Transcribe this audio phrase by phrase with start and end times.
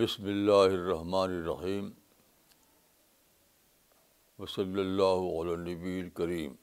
[0.00, 1.88] بسم اللہ الرحمن الرحیم
[4.38, 6.54] وصلی اللہ علی نبی الکریم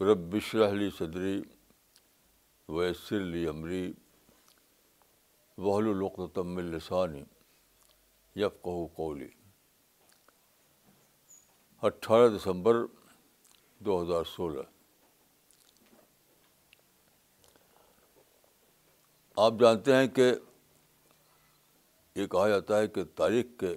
[0.00, 1.36] رب اشرح لی صدری
[2.68, 3.84] ویسر لی امری
[5.58, 5.92] وحل
[6.46, 7.22] من لسانی
[8.36, 9.28] یفقہ قولی
[11.82, 12.84] اٹھارہ دسمبر
[13.80, 14.73] دو ہزار سولہ
[19.36, 20.34] آپ جانتے ہیں کہ
[22.14, 23.76] یہ کہا جاتا ہے کہ تاریخ کے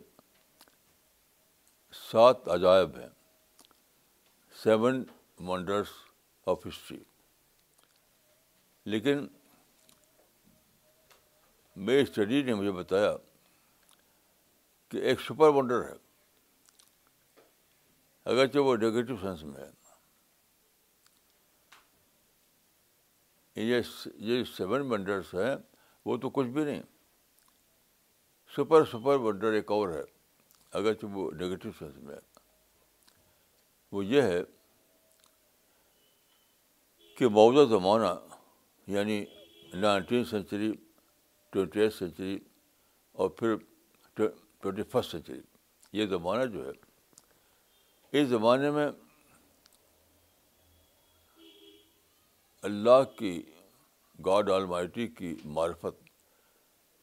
[2.12, 3.10] سات عجائب ہیں۔
[4.64, 5.04] سیون
[5.40, 5.88] ونڈرس
[6.46, 7.04] آف ہسٹری
[8.86, 9.28] لیکن
[11.76, 13.16] میری اسٹڈی نے مجھے بتایا
[14.90, 15.96] کہ ایک سپر ونڈر ہے۔
[18.24, 19.77] اگرچہ وہ نگیٹو سینس میں ہے۔
[23.58, 25.56] یہ سیون ونڈرس ہیں،
[26.06, 26.82] وہ تو کچھ بھی نہیں۔
[28.54, 30.04] سپر سپر ونڈر ایک اور ہے،
[30.74, 32.20] اگرچہ وہ نگیٹو سینس میں ہے۔
[33.92, 34.42] وہ یہ ہے
[37.18, 38.14] کہ موجودہ زمانہ
[38.88, 39.24] یعنی
[39.74, 40.72] nineteen century
[41.54, 42.38] twenty eight century
[43.16, 43.56] اور پھر
[44.18, 45.42] ٹوینٹی فسٹ سینچری
[45.94, 46.72] یہ زمانہ جو ہے،
[48.14, 48.88] اس زمانے میں
[52.68, 53.44] اللہ کی
[54.26, 56.04] گاڈ آلمائٹی کی معرفت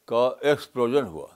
[0.05, 1.27] کا ایکسپلوژن ہوا۔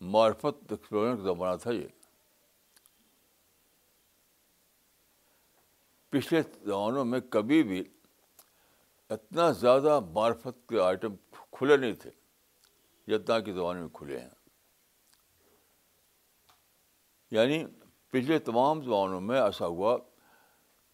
[0.00, 1.88] معرفت ایکسپلوژن کا زمانہ تھا یہ۔
[6.08, 7.84] پچھلے زمانوں میں کبھی بھی
[9.10, 12.10] اتنا زیادہ معرفت کے آئٹم کھلے نہیں تھے
[13.08, 14.30] جتنا کہ زمانے میں کھلے ہیں۔
[17.30, 17.64] یعنی
[18.08, 19.98] پچھلے تمام زمانوں میں ایسا ہوا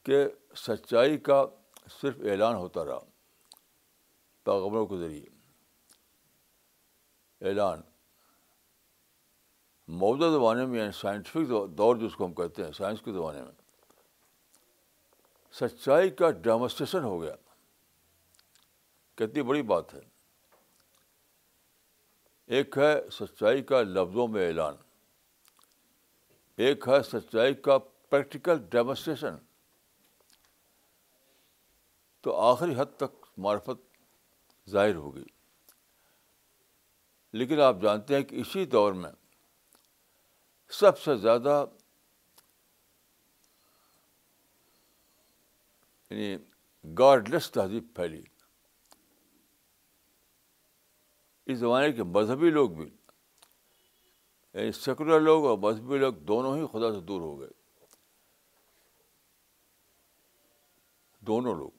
[0.02, 0.26] کہ
[0.56, 1.44] سچائی کا
[2.02, 2.98] صرف اعلان ہوتا رہا
[4.44, 5.26] پیغبروں کے ذریعے۔
[7.48, 7.82] اعلان۔
[9.88, 13.52] موجودہ زمانے میں یعنی سائنٹیفک دور جس کو ہم کہتے ہیں سائنس کے زمانے میں،
[15.52, 17.34] سچائی کا ڈیمونسٹریشن ہو گیا۔
[19.14, 20.00] کتنی بڑی بات ہے۔
[22.46, 24.74] ایک ہے سچائی کا لفظوں میں اعلان۔
[26.56, 27.78] ایک ہے سچائی کا
[28.10, 29.34] پریکٹیکل ڈیمونسٹریشن
[32.20, 33.98] تو آخری حد تک معرفت
[34.70, 35.24] ظاہر ہوگی
[37.32, 39.12] لیکن آپ جانتے ہیں کہ اسی دور میں
[40.68, 41.64] سب سے زیادہ
[46.10, 46.36] یعنی
[46.98, 48.22] گاڈ لیس تہذیب پھیلی۔
[51.46, 52.90] اس زمانے کے مذہبی لوگ بھی
[54.54, 57.48] یعنی سیکولر لوگ اور مذہبی لوگ دونوں ہی خدا سے دور ہو گئے۔
[61.20, 61.77] دونوں لوگ۔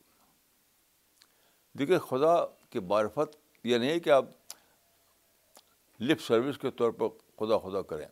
[1.75, 2.35] دیکھیے خدا
[2.69, 4.25] کی معرفت یہ نہیں کہ آپ
[5.99, 7.07] لپ سروس کے طور پر
[7.37, 8.07] خدا خدا کریں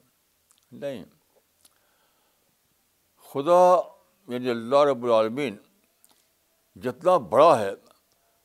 [0.71, 1.03] نہیں
[3.29, 3.61] خدا
[4.27, 5.57] یعنی اللہ رب العالمین
[6.75, 7.73] جتنا بڑا ہے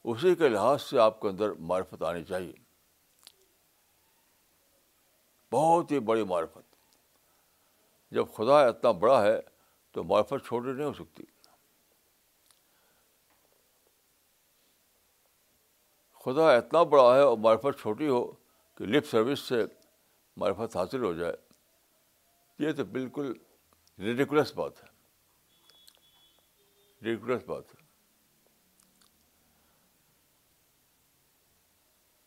[0.04, 2.52] اسی کے لحاظ سے آپ کے اندر معرفت آنی چاہیے
[5.52, 6.64] بہت ہی بڑی معرفت
[8.12, 9.40] جب خدا اتنا بڑا ہے
[9.94, 11.24] تو معرفت چھوٹی نہیں ہو سکتی
[16.24, 18.32] خدا اتنا بڑا ہے اور معرفت چھوٹی ہو
[18.74, 19.64] کہ لپ سروس سے
[20.36, 21.36] معرفت حاصل ہو جائے۔
[22.58, 23.32] یہ تو بالکل
[23.98, 24.88] ریڈیکولس بات ہے۔
[27.04, 27.82] ریڈیکولس بات ہے۔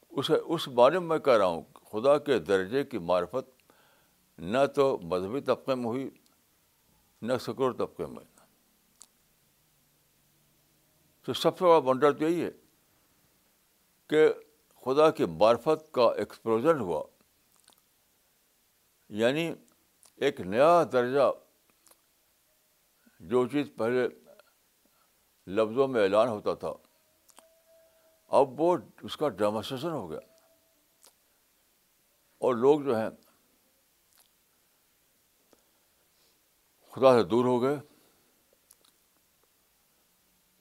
[0.10, 3.74] اسے اس بارے میں میں کہہ رہا ہوں، خدا کے درجے کی معرفت
[4.38, 6.10] نہ تو مذہبی طبقے میں ہوئی،
[7.22, 8.26] نہ سکور طبقے میں۔
[11.24, 12.52] تو سب سے بڑا ونڈر تو یہی ہے۔
[14.10, 14.34] کہ
[14.86, 17.04] خدا کی معرفت کا ایکسپلوژن ہوا۔
[19.10, 19.54] یعنی
[20.16, 21.32] ایک نیا درجہ
[23.20, 24.08] جو چیز پہلے
[25.48, 26.74] لفظوں میں اعلان ہوتا تھا،
[28.28, 30.20] اب وہ اس کا ڈیمونسٹریشن ہو گیا۔
[32.38, 33.10] اور لوگ جو ہیں،
[36.92, 37.76] خدا سے دور ہو گئے۔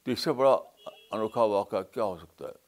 [0.02, 0.55] تو اس سے بڑا
[1.11, 2.63] انوکھا واقعہ کیا ہو سکتا ہے؟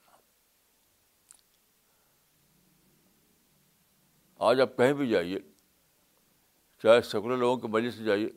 [4.41, 5.39] آج آپ کہیں بھی جائیے،
[6.83, 8.29] چاہے سیکولر لوگوں کے مجلس سے جائیے،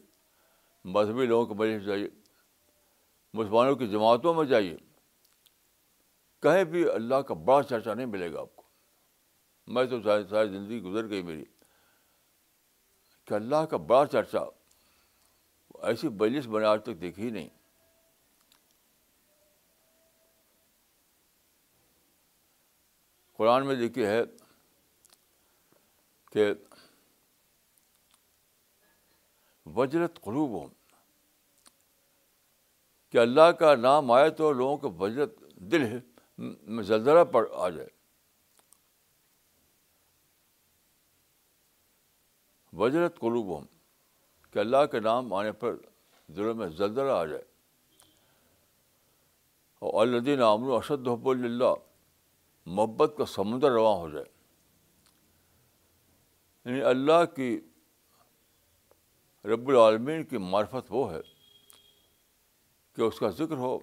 [0.86, 2.08] مذہبی لوگوں کے مجلس سے جائیے،
[3.34, 4.78] مسلمانوں کی جماعتوں میں جائیے،
[6.42, 8.64] کہیں بھی اللہ کا بڑا چرچا نہیں ملے گا آپ کو۔
[9.68, 11.46] میں تو ساری زندگی گزر گئی میری
[13.26, 14.40] کہ اللہ کا بڑا چرچا
[15.82, 17.50] ایسی بجلس میں نے آج تک دیکھی نہیں۔
[23.38, 24.22] قرآن میں دیکھی ہے
[26.30, 26.54] کہ
[29.66, 30.68] وجرت قلوب ہوں
[33.12, 36.00] کہ اللہ کا نام آئے تو لوگوں کو وجرت دل
[36.38, 37.90] میں زلزلہ پڑ آ جائے۔
[42.74, 43.66] وجرت قلوب ہوں
[44.54, 45.76] کہ اللہ کے نام آنے پر
[46.28, 47.44] دلوں میں زلزلہ آ جائے۔
[49.80, 51.74] اور الدین عامر اشد حب اللہ
[52.66, 54.39] محبت کا سمندر رواں ہو جائے۔
[56.70, 57.62] یعنی اللہ کی
[59.46, 61.22] رب العالمین کی معرفت وہ ہے
[62.94, 63.80] کہ اس کا ذکر ہو،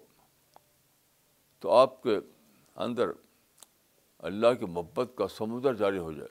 [1.59, 2.19] تو آپ کے
[2.75, 3.09] اندر
[4.19, 6.29] اللہ کی محبت کا سمندر جاری ہو جائے،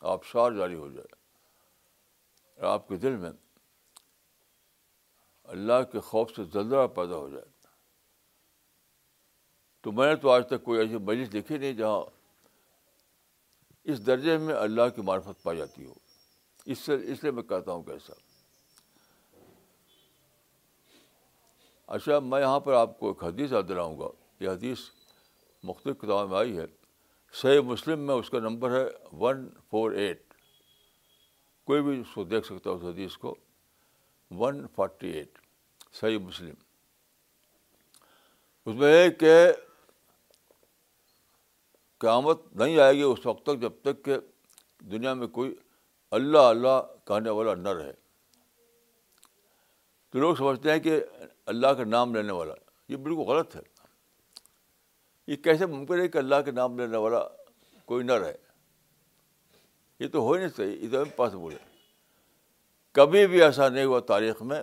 [0.00, 1.14] آبشار جاری ہو جائے۔
[2.56, 3.30] اور آپ کے دل میں
[5.44, 7.44] اللہ کے خوف سے زلزلہ پیدا ہو جائے۔
[9.80, 12.19] تو میں نے تو آج تک کوئی ایسی مجلس دیکھی نہیں جہاں
[13.84, 15.94] اس درجے میں اللہ کی معرفت پائی جاتی ہو۔
[16.66, 18.12] اس سے، اس لیے میں کہتا ہوں کیسا۔
[21.86, 24.08] اچھا میں یہاں پر آپ کو ایک حدیث یاد دلاؤں گا۔
[24.40, 24.78] یہ حدیث
[25.62, 26.64] مختلف کتابوں میں آئی ہے۔
[27.32, 30.34] صحیح مسلم میں اس کا نمبر ہے ون فور ایٹ۔
[31.64, 33.34] کوئی بھی اس کو دیکھ سکتا ہے اس حدیث کو۔
[34.30, 35.38] ون فورٹی ایٹ،
[35.92, 36.54] صحیح مسلم۔
[38.66, 39.52] اس میں ہے کہ
[42.00, 44.16] قیامت نہیں آئے گی اس وقت تک جب تک کہ
[44.80, 45.54] دنیا میں کوئی
[46.10, 47.92] اللہ اللہ کہنے والا نہ رہے۔
[50.10, 51.00] تو لوگ سمجھتے ہیں کہ
[51.46, 52.54] اللہ کا نام لینے والا،
[52.88, 53.60] یہ بالکل غلط ہے۔
[55.26, 57.28] یہ کیسے ممکن ہے کہ اللہ کے نام لینے والا
[57.84, 58.36] کوئی نہ رہے؟
[60.00, 61.76] یہ تو ہو ہی نہیں صحیح یہ تو پاسبل ہے۔
[62.92, 64.62] کبھی بھی ایسا نہیں ہوا تاریخ میں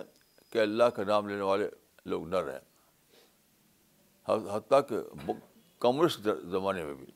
[0.52, 1.68] کہ اللہ کا نام لینے والے
[2.06, 2.58] لوگ نہ رہیں
[4.50, 4.96] حتیٰ کہ
[5.78, 7.06] کمیونسٹ زمانے میں بھی۔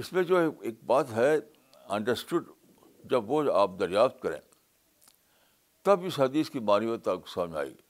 [0.00, 1.36] اس میں جو ایک بات ہے
[1.88, 2.48] انڈرسٹوڈ
[3.04, 4.40] جب وہ آپ دریافت کریں،
[5.82, 7.82] تب اس حدیث کی معنیت آپ سمجھ آئے گی۔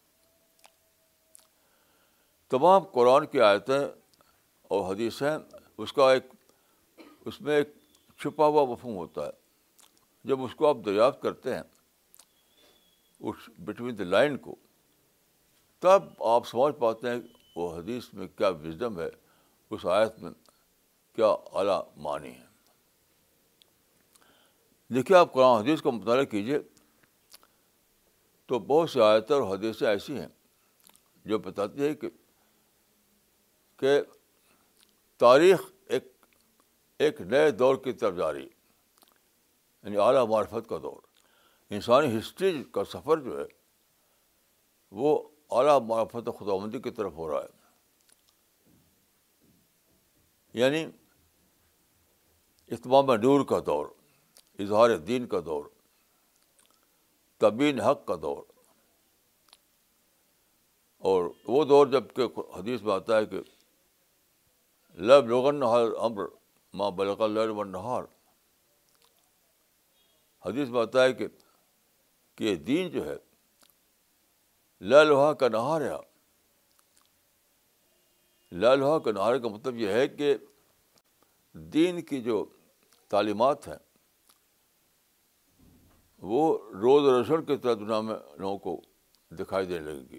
[2.48, 3.78] تمام قرآن کی آیتیں
[4.62, 5.38] اور حدیثیں،
[5.78, 6.24] اس کا ایک
[7.26, 7.68] اس میں ایک
[8.20, 9.32] چھپا ہوا مفہوم ہوتا ہے۔
[10.24, 11.62] جب اس کو آپ دریافت کرتے ہیں،
[13.20, 14.56] اس بٹوین دا لائن کو،
[15.78, 17.20] تب آپ سمجھ پاتے ہیں
[17.56, 19.10] وہ حدیث میں کیا وزڈم ہے۔
[19.70, 20.30] اس آیت میں
[21.12, 22.44] کیا اعلیٰ معنی ہے؟
[24.94, 26.58] دیکھیے آپ قرآن حدیث کا مطالعہ کیجیے،
[28.46, 30.28] تو بہت سی آیتیں اور حدیثیں ایسی ہیں
[31.24, 32.08] جو بتاتی ہے کہ
[33.76, 34.02] کہ
[35.16, 36.04] تاریخ ایک
[36.98, 38.48] ایک نئے دور کی طرف جا رہی
[39.82, 41.00] یعنی اعلیٰ معرفت کا دور۔
[41.70, 43.44] انسانی ہسٹری کا سفر جو ہے،
[44.90, 47.60] وہ اعلیٰ معرفت خدا بندی کی طرف ہو رہا ہے۔
[50.52, 50.86] یعنی
[52.70, 53.86] اتمام نور کا دور،
[54.58, 55.64] اظہار دین کا دور
[57.38, 58.42] تبین حق کا دور۔
[60.98, 62.22] اور وہ دور جبکہ
[62.58, 63.40] حدیث میں آتا ہے کہ
[64.94, 65.62] لب لغن
[65.98, 66.24] امر
[66.74, 68.02] ماں بلغ و نہار
[70.46, 71.26] حدیث میں آتا ہے کہ
[72.40, 73.16] یہ دین جو ہے
[74.80, 75.92] لوہا کا نہار ہے۔
[78.52, 80.36] لوہا کا نہار کا مطلب یہ ہے کہ
[81.52, 82.44] دین کی جو
[83.10, 83.76] تعلیمات ہیں۔
[86.18, 88.82] وہ روز روشن کی طرح دنیا میں لوگوں کو
[89.30, 90.18] دکھائی دینے لگے گی۔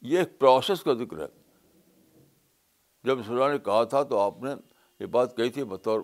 [0.00, 1.26] یہ ایک پروسیس کا ذکر ہے۔
[3.04, 4.50] جب سرا نے کہا تھا تو آپ نے
[5.00, 6.00] یہ بات کہی تھی بطور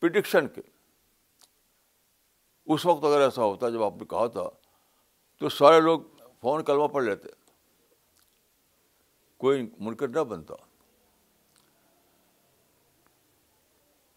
[0.00, 0.60] پرڈکشن کے۔
[2.66, 4.50] اس وقت اگر ایسا ہوتا جب آپ نے کہا تھا
[5.38, 6.00] تو سارے لوگ
[6.40, 7.28] فون کلمہ پڑھ لیتے۔
[9.36, 10.54] کوئی منکر نہ بنتا۔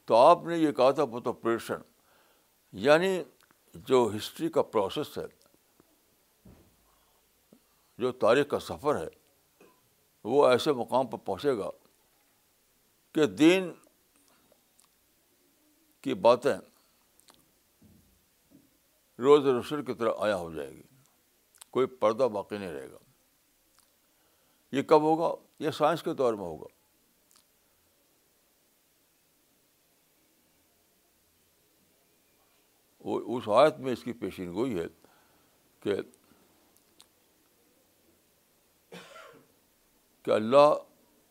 [0.06, 1.76] تو آپ نے یہ کہا تھا بہت پریشن
[2.72, 3.24] یعنی
[3.74, 5.46] جو ہسٹری کا پروسیس ہے،
[7.98, 9.08] جو تاریخ کا سفر ہے،
[10.24, 11.70] وہ ایسے مقام پر پہنچے گا
[13.12, 13.74] کہ دین
[16.02, 16.58] کی باتیں
[19.20, 20.84] روز روشن کی طرح آیا ہو جائے گی۔
[21.72, 22.98] کوئی پردہ باقی نہیں رہے گا۔
[24.72, 26.75] یہ کب ہوگا؟ یہ سائنس کے دور میں ہوگا۔
[33.06, 34.86] وہ اس آیت میں اس کی پیشین گوئی ہے
[35.80, 35.96] کہ
[40.24, 40.74] کہ اللہ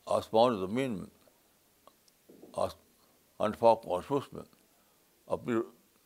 [0.07, 2.67] آسمان زمین میں
[3.39, 4.43] انفاق محسوس میں
[5.27, 5.55] اپنی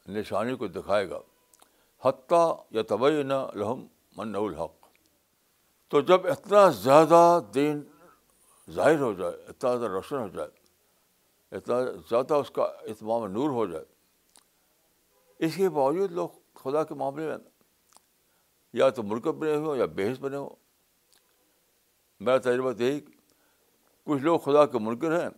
[0.09, 1.21] نشانی کو دکھائے گا۔
[2.05, 4.87] حتیٰ یا طبی نہ لحم من الحق۔
[5.89, 7.83] تو جب اتنا زیادہ دین
[8.71, 10.49] ظاہر ہو جائے، اتنا زیادہ روشن ہو جائے،
[11.57, 11.75] اتنا
[12.11, 13.85] زیادہ اس کا اتمام نور ہو جائے
[15.39, 17.37] اس کے باوجود لوگ خدا کے معاملے میں
[18.73, 20.51] یا تو ملک بنے ہوئے ہوں یا بحث بنے ہوں۔
[22.21, 23.01] میرا تجربہ یہی
[24.05, 25.29] کچھ لوگ خدا کے منکر ہیں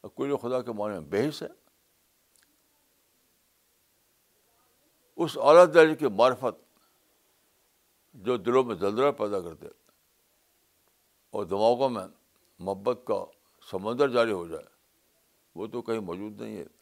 [0.00, 1.48] اور کچھ لوگ خدا کے معاملے میں بحث ہیں۔
[5.16, 6.78] اس اعلیٰ درجے کی معرفت
[8.14, 9.66] جو دلوں میں زلزلہ پیدا کرتے
[11.30, 12.06] اور دماغوں میں
[12.58, 13.24] محبت کا
[13.70, 14.64] سمندر جاری ہو جائے،
[15.54, 16.77] وہ تو کہیں موجود نہیں ہے۔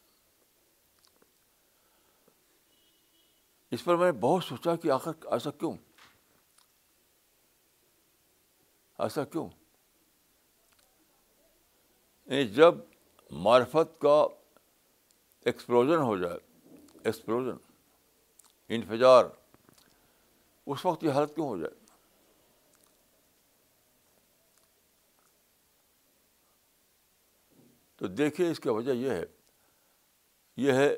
[3.73, 5.77] اس پر میں نے بہت سوچا کہ آخر ایسا کیوں؟
[8.99, 9.49] ایسا کیوں؟
[12.55, 12.75] جب
[13.31, 14.27] معرفت کا
[15.41, 16.39] ایکسپلوژن ہو جائے
[17.05, 17.57] ایکسپلوژن
[18.69, 19.25] انفجار،
[20.67, 21.75] اس وقت یہ حالت کیوں ہو جائے؟
[27.97, 29.25] تو دیکھیے اس کی وجہ یہ ہے
[30.57, 30.95] یہ ہے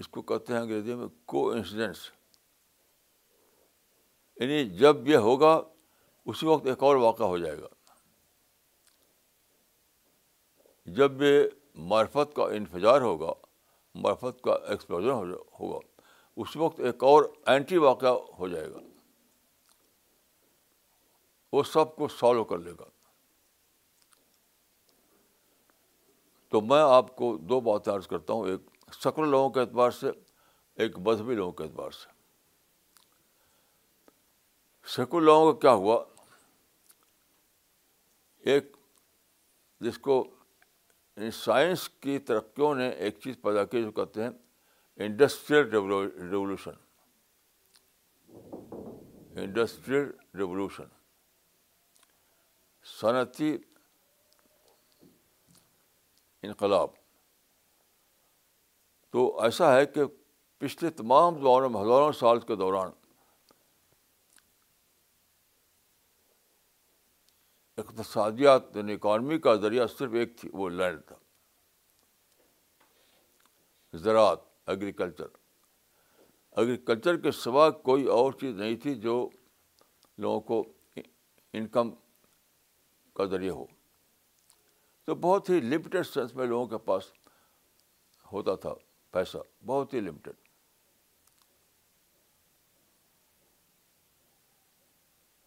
[0.00, 2.10] اس کو کہتے ہیں انگریزی میں کو انسیڈنس
[4.36, 5.62] یعنی جب یہ ہوگا،
[6.26, 7.68] اسی وقت ایک اور واقعہ ہو جائے گا۔
[10.86, 13.32] جب یہ معرفت کا انفجار ہوگا،
[13.94, 16.02] معرفت کا ایکسپلوژن ہوگا
[16.36, 18.78] اس وقت ایک اور اینٹی واقعہ ہو جائے گا۔
[21.52, 22.84] وہ سب کو سالو کر لے گا۔
[26.48, 30.10] تو میں آپ کو دو بات عرض کرتا ہوں۔ ایک سکر لوگوں کے اعتبار سے،
[30.74, 32.20] ایک مذہبی لوگوں کے اعتبار سے۔
[34.86, 36.04] سیکولر لوگوں کا کیا ہوا؟
[38.38, 38.76] ایک،
[39.80, 40.36] جس کو
[41.16, 44.30] یعنی سائنس کی ترقیوں نے ایک چیز پیدا کی جو کہتے ہیں
[44.96, 46.70] انڈسٹریل ریولیوشن
[49.38, 50.84] انڈسٹریل ریولیوشن
[52.84, 53.58] صنعتی
[56.42, 56.99] انقلاب۔
[59.10, 60.04] تو ایسا ہے کہ
[60.58, 62.90] پچھلے تمام دوروں میں ہزاروں سال کے دوران
[67.76, 71.16] اقتصادیات یعنی اکانومی کا ذریعہ صرف ایک تھی، وہ لینڈ تھا۔
[73.92, 75.26] زراعت ایگریکلچر
[76.50, 79.30] ایگریکلچر کے سوا کوئی اور چیز نہیں تھی جو
[80.18, 80.72] لوگوں کو
[81.52, 81.90] انکم
[83.14, 83.64] کا ذریعہ ہو۔
[85.04, 87.12] تو بہت ہی لمیٹیڈ سینس میں لوگوں کے پاس
[88.32, 88.70] ہوتا تھا۔
[89.10, 90.34] پیسہ، بہت ہی لمیٹیڈ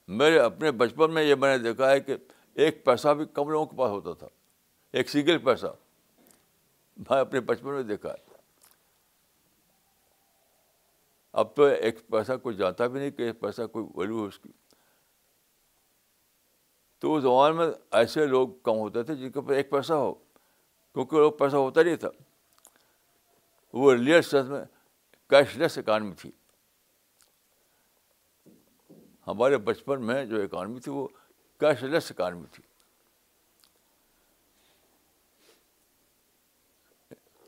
[0.08, 2.15] میرے اپنے بچپن میں یہ میں نے دیکھا ہے کہ
[2.53, 4.27] ایک پیسہ بھی کم لوگوں کے پاس ہوتا تھا۔
[4.91, 5.65] ایک سنگل پیسہ۔
[6.98, 8.34] میں اپنے بچپن میں دیکھا ہے۔
[11.32, 14.50] اب تو ایک پیسہ کوئی جانتا بھی نہیں کہ پیسہ کوئی ویلو ہے اس کی۔
[17.00, 20.13] تو اس زمانے میں ایسے لوگ کم ہوتے تھے جن کے پاس ایک پیسہ ہو،
[20.93, 22.10] کیونکہ وہ پیسہ ہوتا نہیں تھا۔
[23.74, 24.65] وہ ریئل سینس میں
[25.30, 26.32] کیش لیس اکانمی تھی۔
[29.27, 31.08] ہمارے بچپن میں جو اکانمی تھی وہ
[31.60, 32.63] کیش لیس اکانمی تھی۔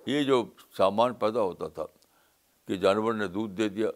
[0.05, 0.45] یہ جو
[0.77, 1.85] سامان پیدا ہوتا تھا
[2.67, 3.87] کہ جانور نے دودھ دے دیا،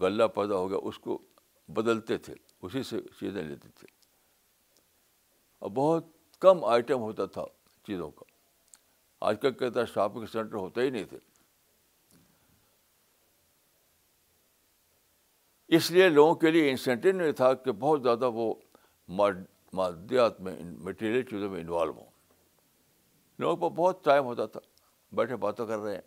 [0.00, 1.22] غلہ پیدا ہو گیا، اس کو
[1.68, 3.86] بدلتے تھے، اسی سے چیزیں لیتے تھے۔
[5.58, 6.04] اور بہت
[6.40, 7.44] کم آئٹم ہوتا تھا
[7.86, 8.35] چیزوں کا۔
[9.26, 11.18] آج کل کہتا ہے شاپنگ سینٹر ہوتے ہی نہیں تھے۔
[15.68, 18.54] اس لیے لوگوں کے لیے انسینٹیو نہیں تھا کہ بہت زیادہ وہ
[19.72, 22.10] مادیات میں مٹیریل چیزوں میں انوالو ہوں۔
[23.38, 24.60] لوگوں کو بہت ٹائم ہوتا تھا۔
[25.12, 26.02] بیٹھے باتیں کر رہے ہیں۔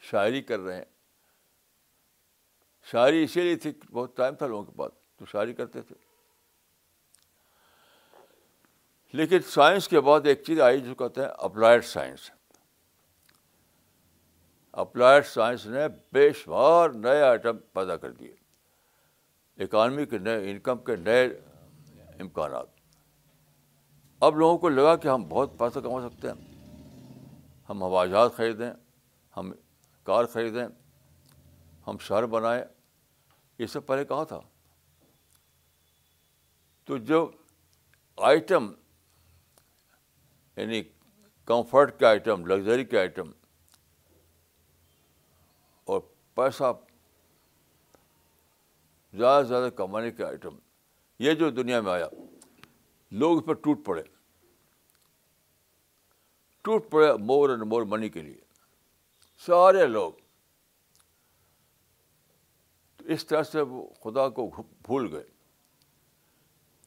[0.00, 0.84] شاعری کر رہے ہیں۔
[2.92, 6.05] شاعری اسی لیے تھی بہت ٹائم تھا لوگوں کے پاس۔ تو شاعری کرتے تھے۔
[9.12, 12.30] لیکن سائنس کے بعد ایک چیز آئی جو کہتے ہیں اپلائڈ سائنس۔
[14.72, 15.80] اپلائڈ سائنس نے
[16.12, 18.34] بے شمار نئے آئٹم پیدا کر دیے۔
[19.58, 21.26] اکانمی کے نئے انکم کے نئے
[22.20, 22.66] امکانات۔
[24.20, 26.64] اب لوگوں کو لگا کہ ہم بہت پیسہ کما سکتے ہیں۔
[27.68, 28.70] ہم ہوائی جہاز خریدیں،
[29.36, 29.52] ہم
[30.04, 30.68] کار خریدیں،
[31.86, 32.64] ہم شہر بنائیں۔
[33.58, 34.40] یہ سب پہلے کہا تھا؟
[36.84, 37.30] تو جو
[38.16, 38.72] آئٹم
[40.56, 40.82] یعنی
[41.44, 43.30] کمفرٹ کے آئٹم، لگژری کے آئٹم
[45.84, 46.00] اور
[46.34, 46.72] پیسہ
[49.12, 50.58] زیادہ سے زیادہ کمانے کے آئٹم۔
[51.18, 52.08] یہ جو دنیا میں آیا،
[53.10, 54.02] لوگ اس پر ٹوٹ پڑے۔
[56.62, 58.40] ٹوٹ پڑے مور اینڈ مور منی کے لیے۔
[59.46, 60.12] سارے لوگ۔
[62.96, 64.50] تو اس طرح سے وہ خدا کو
[64.82, 65.24] بھول گئے۔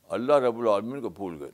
[0.03, 1.51] اللہ رب العالمین کو بھول گئے۔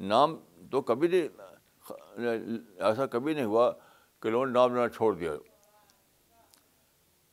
[0.00, 0.36] نام
[0.70, 1.43] تو کبھی نہیں
[1.90, 3.72] ایسا کبھی نہیں ہوا
[4.20, 5.32] کہ لوگوں نے نام لینا چھوڑ دیا۔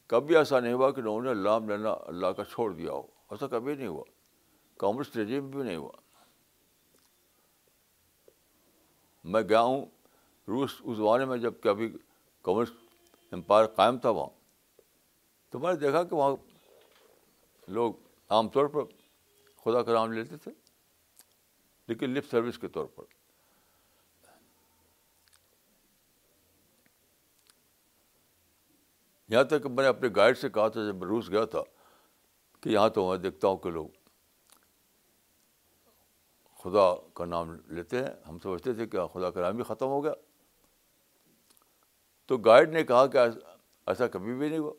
[0.08, 3.48] کبھی ایسا نہیں ہوا کہ لوگوں نے نام لینا اللہ کا چھوڑ دیا ہو۔ ایسا
[3.48, 4.04] کبھی نہیں ہوا۔
[4.78, 5.92] کامسٹ رجیم بھی نہیں ہوا۔
[9.24, 9.86] میں گیا ہوں
[10.48, 11.98] روس، اس زمانے میں جبکہ ابھی
[12.42, 12.74] کمیونسٹ
[13.32, 14.30] امپائر قائم تھا وہاں۔
[15.50, 16.36] تو میں نے دیکھا کہ وہاں
[17.68, 17.94] لوگ
[18.30, 18.82] عام طور پر
[19.66, 20.52] خدا کا نام لیتے تھے،
[21.88, 23.04] لیکن لپ سروس کے طور پر۔
[29.32, 31.60] یہاں تک کہ میں نے اپنے گائیڈ سے کہا تھا جب میں روس گیا تھا
[32.62, 33.88] کہ یہاں تو میں دیکھتا ہوں کہ لوگ
[36.64, 39.86] خدا کا نام لیتے ہیں۔ ہم سمجھتے تھے کہ ہاں، خدا کا نام بھی ختم
[39.86, 40.14] ہو گیا۔
[42.26, 43.18] تو گائیڈ نے کہا کہ
[43.88, 44.74] ایسا کبھی بھی نہیں ہوا۔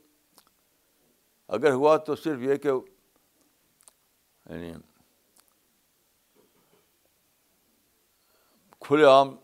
[1.49, 2.68] اگر ہوا تو صرف یہ کہ
[4.50, 4.73] یعنی
[8.80, 9.37] کھلے عام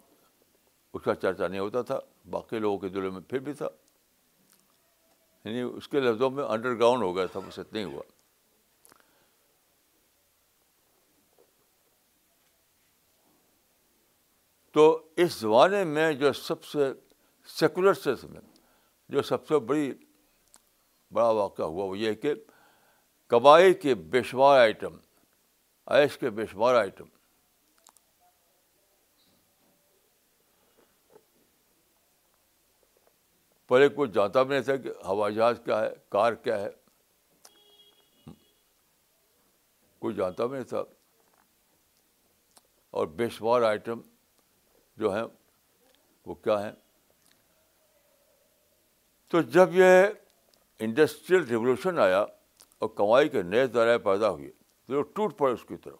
[0.94, 1.98] اس کا چرچا نہیں ہوتا تھا،
[2.30, 3.68] باقی لوگوں کے دلوں میں پھر بھی تھا۔
[5.48, 8.02] یعنی اس کے لفظوں میں انڈر گراؤنڈ ہو گیا تھا بس اتنا ہی ہوا۔
[14.72, 16.78] تو اس زمانے میں جو سب سے
[17.46, 18.40] سیکولر سینس میں،
[19.08, 19.92] جو سب سے بڑی،
[21.10, 22.34] بڑا واقعہ ہوا وہ یہ کہ
[23.26, 24.96] کبائی کے بے شمار آئٹم
[25.86, 27.04] عیش کے بے شمار آئٹم
[33.68, 36.68] پہلے کوئی جانتا بھی نہیں تھا کہ ہوائی جہاز کیا ہے، کار کیا ہے۔
[39.98, 40.82] کوئی جانتا بھی نہیں تھا۔
[42.90, 44.00] اور بے شمار آئٹم
[44.96, 45.24] جو ہیں،
[46.26, 46.72] وہ کیا ہیں؟
[49.28, 50.06] تو جب یہ
[50.78, 52.22] انڈسٹریل ریولیوشن آیا
[52.78, 54.50] اور کمائی کے نئے ذرائع پیدا ہوئے،
[54.86, 55.98] تو وہ ٹوٹ پڑے اس کی طرف۔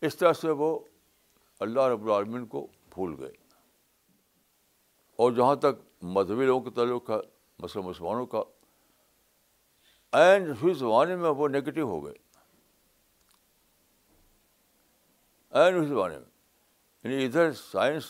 [0.00, 0.78] اس طرح سے وہ
[1.60, 3.43] اللہ رب العالمین کو بھول گئے۔
[5.16, 7.16] اور جہاں تک مذہبی لوگوں کے تعلق ہے
[7.58, 8.42] مثلاً مسلمانوں کا،
[10.12, 12.14] عین اسی زمانے میں وہ نگیٹو ہو گئے۔
[15.50, 16.30] عین اسی زمانے میں
[17.04, 18.04] یعنی ادھر سائنس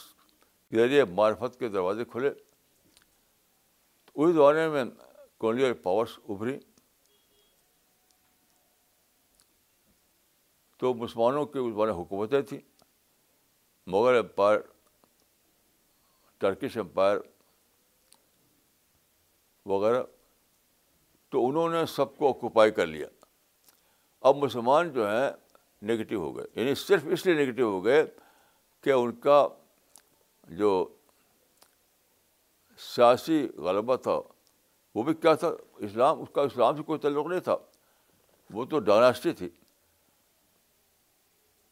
[0.71, 2.31] کے ذریعے معرفت کے دروازے کھلے
[4.15, 4.85] اس زمانے میں
[5.39, 6.59] کولونیل پاورس ابھری۔
[10.77, 12.61] تو مسلمانوں کی اس زمانے حکومتیں تھیں
[13.87, 14.61] مغل امپائر
[16.39, 17.19] ٹرکش امپائر
[19.67, 20.03] وغیرہ،
[21.29, 23.09] تو انہوں نے سب کو آکوپائی کر لیا۔
[24.21, 25.31] اب مسلمان جو ہیں
[25.85, 28.07] نگیٹو ہو گئے۔ یعنی صرف اس لیے نگیٹو ہو گئے
[28.81, 29.49] کہ ان کا
[30.49, 30.97] جو
[32.79, 34.21] سیاسی غلبہ تھا،
[34.95, 37.57] وہ بھی کیا تھا؟ اسلام، اس کا اسلام سے کوئی تعلق نہیں تھا۔
[38.51, 39.49] وہ تو ڈائناسٹی تھی۔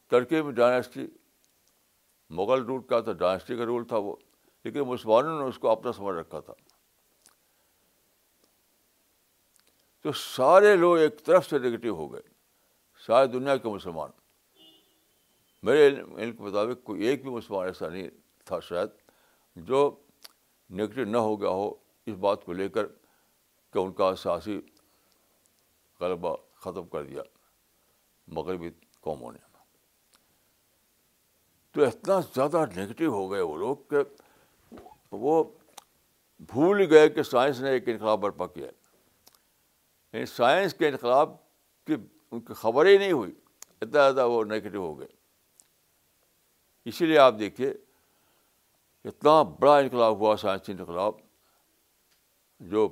[0.08, 1.06] ترکی میں ڈائناسٹی
[2.30, 4.16] مغل رول کیا تھا؟ ڈائناسٹی کا رول تھا وہ۔
[4.64, 6.52] لیکن مسلمانوں نے اس کو اپنا سمجھ رکھا تھا۔
[10.00, 12.22] تو سارے لوگ ایک طرف سے نگیٹو ہو گئے،
[13.06, 14.10] ساری دنیا کے مسلمان۔
[15.62, 18.08] میرے علم کے مطابق کوئی ایک بھی مسلمان ایسا نہیں
[18.44, 18.88] تھا شاید
[19.56, 20.00] جو
[20.70, 21.74] نگیٹو نہ ہو گیا ہو
[22.06, 22.86] اس بات کو لے کر
[23.72, 24.60] کہ ان کا سیاسی
[26.00, 27.22] غلبہ ختم کر دیا
[28.28, 28.70] مغربی
[29.00, 29.38] قوموں نے۔
[31.70, 33.96] تو اتنا زیادہ نگیٹو ہو گئے وہ لوگ کہ
[35.16, 35.44] وہ
[36.38, 38.66] بھول گئے کہ سائنس نے ایک انقلاب برپا کیا
[40.12, 41.36] یعنی سائنس کے انقلاب
[41.86, 41.96] کی
[42.30, 45.08] ان کی خبر ہی نہیں ہوئی، اتنا زیادہ وہ نگیٹو ہو گئے۔
[46.84, 47.74] اسی لیے آپ دیکھیے،
[49.04, 51.14] اتنا بڑا انقلاب ہوا، سائنسی انقلاب،
[52.60, 52.88] جو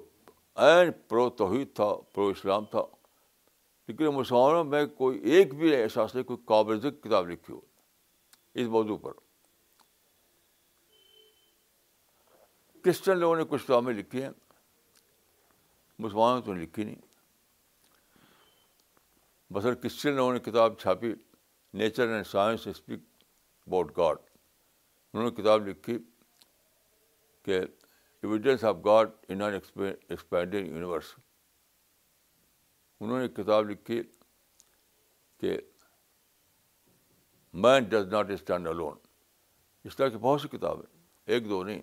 [0.57, 2.83] عین پرو توحید تھا پرو اسلام تھا۔
[3.89, 7.61] لیکن مسلمانوں میں کوئی ایک بھی احساس نہیں، کوئی قابل کتاب لکھی ہو،
[8.55, 9.13] اس موضوع پر۔
[12.85, 14.31] کرسچن لوگوں نے کچھ کتابیں لکھی ہیں؟
[15.99, 17.01] مسلمانوں تو لکھی نہیں۔
[19.53, 21.15] بسر کرسچن لوگوں نے کتاب چھاپی؟
[21.75, 23.01] Nature and science speak
[23.67, 24.17] about God
[25.13, 25.99] انہوں نے کتاب لکھی
[27.43, 27.61] کہ
[28.23, 29.55] evidence of God in an
[30.09, 31.05] expanding universe
[33.01, 34.03] انہوں نے کتاب لکھی
[35.39, 35.61] کہ
[37.53, 38.99] man does not stand alone
[39.85, 41.83] اس طرح کی بہت سی کتابیں ایک دو نہیں۔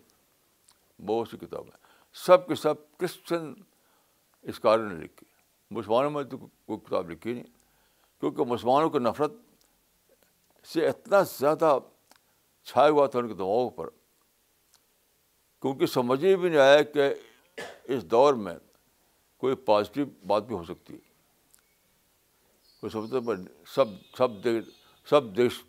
[1.06, 3.54] بہت سی کتابیں سب کے سب کرسچن
[4.42, 5.26] اسکالر نے لکھی۔
[5.72, 7.44] مسلمانوں میں تو کوئی کتاب لکھی نہیں،
[8.20, 9.32] کیونکہ مسلمانوں کی نفرت
[10.66, 11.78] سے اتنا زیادہ
[12.64, 13.90] چھایا ہوا تھا ان کے دماغوں پر۔
[15.62, 17.14] کیونکہ سمجھ ہی بھی نہیں آیا کہ
[17.84, 18.56] اس دور میں
[19.38, 21.00] کوئی پازیٹیو بات بھی ہو سکتی۔ ہے
[22.82, 23.36] اس وقت پر
[23.68, 23.86] سب
[24.18, 24.28] سب
[25.06, 25.22] سب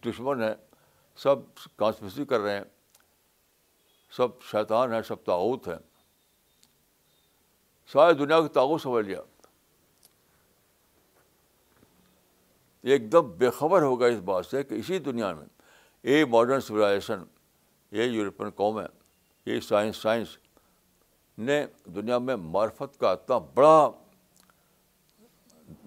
[0.06, 0.54] دشمن ہیں،
[1.16, 1.36] سب
[1.76, 2.64] کانسپریسی کر رہے ہیں۔
[4.10, 5.78] سب شیطان ہیں، سب تعاوت ہیں۔
[7.92, 9.20] ساری دنیا کی تعاوت سمجھ لیا۔
[12.82, 15.46] ایک دم بے خبر ہوگا اس بات سے کہ اسی دنیا میں
[16.02, 17.22] یہ ماڈرن سویلائزیشن
[17.90, 18.86] یہ یورپین قوم ہے
[19.46, 20.38] یہ سائنس سائنس
[21.38, 23.90] نے دنیا میں معرفت کا اتنا بڑا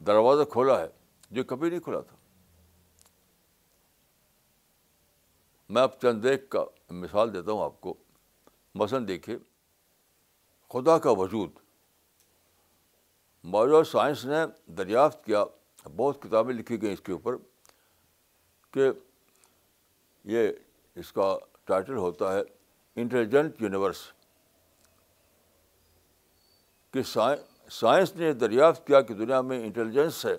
[0.08, 0.88] دروازہ کھولا ہے
[1.32, 2.16] جو کبھی نہیں کھلا تھا۔
[5.70, 7.94] میں اب چند ایک کا مثال دیتا ہوں آپ کو۔
[8.76, 9.38] مثلاً دیکھیے،
[10.70, 11.52] خدا کا وجود۔
[13.44, 15.44] موجودہ سائنس نے دریافت کیا،
[15.96, 17.36] بہت کتابیں لکھی گئیں اس کے اوپر
[18.72, 18.90] کہ
[20.24, 20.50] یہ
[20.96, 22.42] اس کا ٹائٹل ہوتا ہے
[22.96, 24.12] انٹیلیجنٹ یونیورس۔
[26.92, 27.04] کہ
[27.70, 30.38] سائنس نے دریافت کیا کہ دنیا میں انٹیلیجنس ہے۔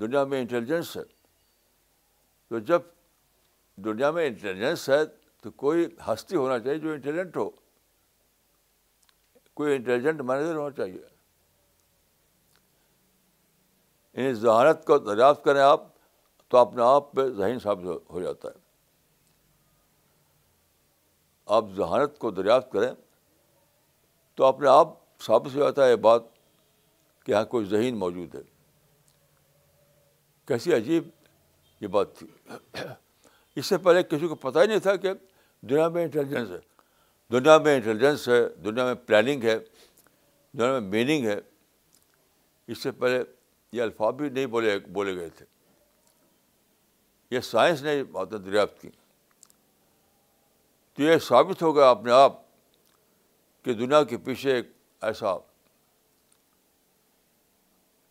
[0.00, 1.02] دنیا میں انٹیلیجنس ہے۔
[2.48, 2.82] تو جب
[3.76, 5.06] دنیا میں انٹیلیجنس ہے
[5.42, 7.50] تو کوئی ہستی ہونا چاہیے جو انٹیلیجنٹ ہو۔
[9.54, 11.02] کوئی انٹیلیجنٹ مینیجر ہونا چاہیے۔
[14.12, 15.82] یعنی ذہانت کو دریافت کریں آپ
[16.48, 18.54] تو اپنے آپ پہ ذہین ثابت ہو جاتا ہے۔
[21.46, 22.92] آپ ذہانت کو دریافت کریں
[24.34, 24.88] تو اپنے آپ
[25.20, 26.22] ثابت ہو جاتا ہے یہ بات
[27.24, 28.40] کہ یہاں کوئی ذہین موجود ہے۔
[30.46, 31.08] کیسی عجیب
[31.80, 32.26] یہ بات تھی۔
[33.56, 35.12] اس سے پہلے کسی کو پتہ ہی نہیں تھا کہ
[35.60, 36.58] دنیا میں انٹیلیجنس ہے۔
[37.32, 39.58] دنیا میں انٹیلیجنس ہے، دنیا میں پلاننگ ہے،
[40.52, 41.40] دنیا میں میننگ ہے۔
[42.66, 43.22] اس سے پہلے
[43.72, 45.46] یہ الفاظ بھی نہیں بولے بولے گئے تھے۔
[47.30, 48.90] یہ سائنس نے باتیں دریافت کی۔
[50.94, 52.32] تو یہ ثابت ہو گیا اپنے آپ
[53.62, 55.36] کہ دنیا کے پیچھے ایک ایسا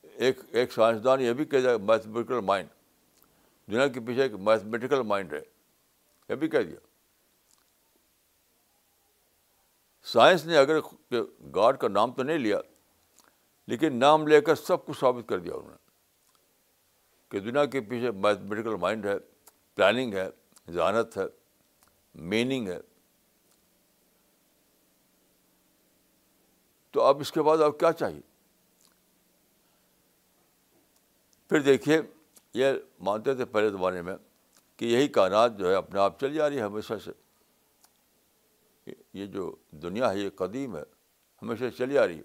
[0.02, 2.70] ایک ایک سائنسدان یہ بھی کہہ دیا میتھمیٹیکل مائنڈ
[3.68, 5.42] دنیا کے پیچھے ایک میتھمیٹیکل مائنڈ ہے۔
[6.30, 6.80] یہ بھی کہہ دیا۔
[10.04, 10.80] سائنس نے اگر
[11.56, 12.60] گاڈ کا نام تو نہیں لیا،
[13.68, 15.76] لیکن نام لے کر سب کچھ ثابت کر دیا انہوں نے
[17.30, 19.16] کہ دنیا کے پیچھے میتھمیٹیکل مائنڈ ہے
[19.76, 20.30] پلاننگ ہے،
[20.72, 21.24] ذہانت ہے
[22.16, 22.80] میننگ ہے۔
[26.92, 28.22] تو اب اس کے بعد اب کیا چاہیے؟
[31.50, 32.02] پھر دیکھیے
[32.54, 32.68] یہ
[33.00, 34.16] مانتے تھے پہلے زمانے میں
[34.78, 37.12] کہ یہی کائنات جو ہے اپنے آپ چل جا رہی ہے ہمیشہ سے۔
[39.14, 40.84] یہ جو دنیا ہے، یہ قدیم ہے،
[41.42, 42.24] ہمیشہ چلی آ رہی ہے۔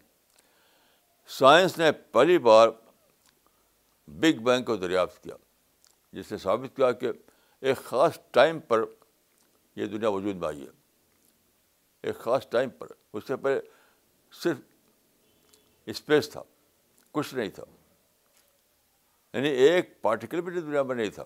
[1.27, 2.69] سائنس نے پہلی بار
[4.07, 5.35] بگ بینگ کو دریافت کیا،
[6.12, 7.11] جس نے ثابت کیا کہ
[7.61, 8.85] ایک خاص ٹائم پر
[9.77, 10.71] یہ دنیا وجود میں آئی ہے۔
[12.03, 13.61] ایک خاص ٹائم پر، اس سے پہلے
[14.33, 14.57] صرف
[15.87, 16.43] اسپیس تھا،
[17.12, 17.64] کچھ نہیں تھا۔
[19.33, 21.25] یعنی ایک پارٹیکل بھی دنیا میں نہیں تھا،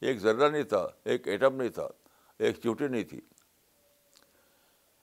[0.00, 1.88] ایک ذرہ نہیں تھا، ایک ایٹم نہیں تھا،
[2.38, 3.20] ایک چوٹی نہیں تھی۔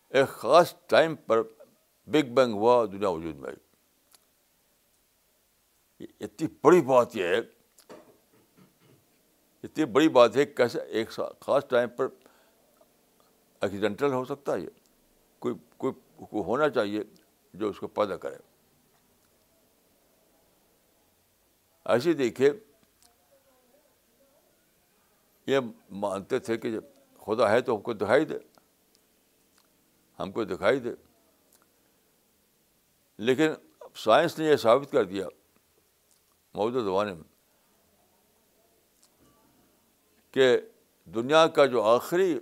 [0.10, 1.42] ایک خاص ٹائم پر
[2.08, 3.72] بگ بینگ ہوا، دنیا وجود میں آئی۔
[6.20, 7.38] اتنی بڑی بات یہ ہے،
[9.64, 12.08] اتنی بڑی بات ہے کیسے ایک خاص ٹائم پر
[13.62, 14.70] ایکسیڈنٹل ہو سکتا ہے یہ۔
[15.40, 15.94] کوئی کوئی
[16.34, 17.02] ہونا چاہیے
[17.54, 18.51] جو اس کو پیدا کرے۔
[21.86, 22.52] ایسے دیکھیے
[25.48, 25.60] یہ
[25.92, 26.84] مانتے تھے کہ جب
[27.26, 28.38] خدا ہے تو ہم کو دکھائی دے،
[30.20, 30.94] ہم کو دکھائی دے۔
[33.18, 33.54] لیکن
[33.96, 35.28] سائنس نے یہ ثابت کر دیا
[36.56, 37.30] موجودہ زمانے میں
[40.32, 40.58] کہ
[41.06, 42.40] دنیا کا جو آخری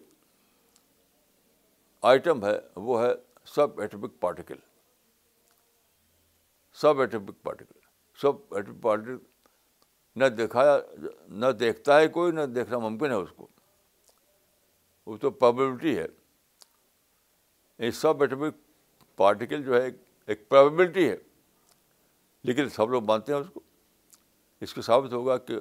[2.02, 3.10] آئٹم ہے، وہ ہے
[3.80, 4.56] subatomic particle
[6.99, 7.80] subatomic particle
[8.56, 9.17] subatomic particle
[10.15, 10.80] نہ دکھایا،
[11.28, 13.48] نہ دیکھتا ہے کوئی، نہ دیکھنا ممکن ہے اس کو۔
[15.06, 16.06] وہ تو پرابیبلٹی ہے۔
[17.80, 18.54] یہ سب ایٹمک
[19.15, 19.89] پارٹیکل جو ہے
[20.26, 21.17] ایک پرابیبلٹی ہے۔
[22.43, 23.60] لیکن سب لوگ مانتے ہیں اس کو۔
[24.62, 25.60] اس کو ثابت ہوگا کہ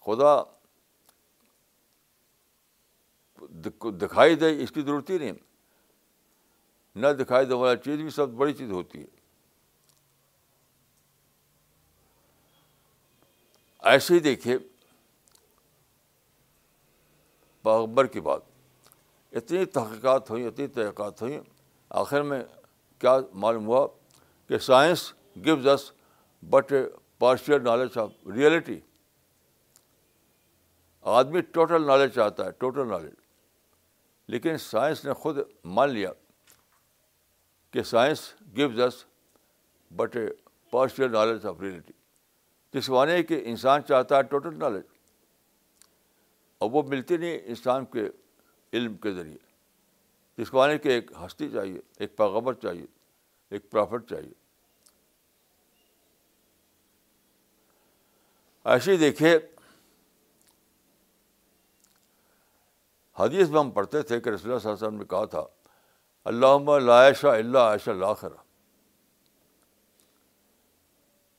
[0.00, 0.42] خدا
[4.00, 5.32] دکھائی دے، اس کی ضرورت ہی نہیں۔
[6.94, 9.21] نہ دکھائی دے والا چیز بھی سب بڑی چیز ہوتی ہے۔
[13.82, 14.58] ایسے ہی دیکھیے،
[17.62, 18.40] باغبر کی بات۔
[19.32, 21.40] اتنی تحقیقات ہوئیں، اتنی تحقیقات ہوئیں،
[21.88, 22.42] آخر میں
[22.98, 23.86] کیا معلوم ہوا
[24.48, 25.12] کہ science
[25.44, 25.92] gives us
[26.42, 26.86] but a
[27.18, 28.80] partial knowledge of reality.
[31.00, 33.14] آدمی ٹوٹل نالج چاہتا ہے، ٹوٹل نالج۔
[34.28, 36.12] لیکن سائنس نے خود مان لیا
[37.70, 39.04] کہ science gives us
[39.96, 40.28] but a
[40.70, 41.92] partial knowledge of reality.
[42.74, 44.84] جس معنی کہ انسان چاہتا ہے ٹوٹل نالج،
[46.60, 48.08] اور وہ ملتی نہیں انسان کے
[48.72, 49.38] علم کے ذریعے۔
[50.38, 52.86] جس معنی کہ ایک ہستی چاہیے، ایک پیغبر چاہیے،
[53.52, 54.32] ایک پرافٹ چاہیے۔
[58.66, 59.38] ایسے ہی دیکھیے،
[63.16, 65.44] حدیث میں ہم پڑھتے تھے کہ رسول اللہ صلی اللہ علیہ وسلم نے کہا تھا
[66.26, 68.26] اللہ عائشہ اللہ عائشہ اللہ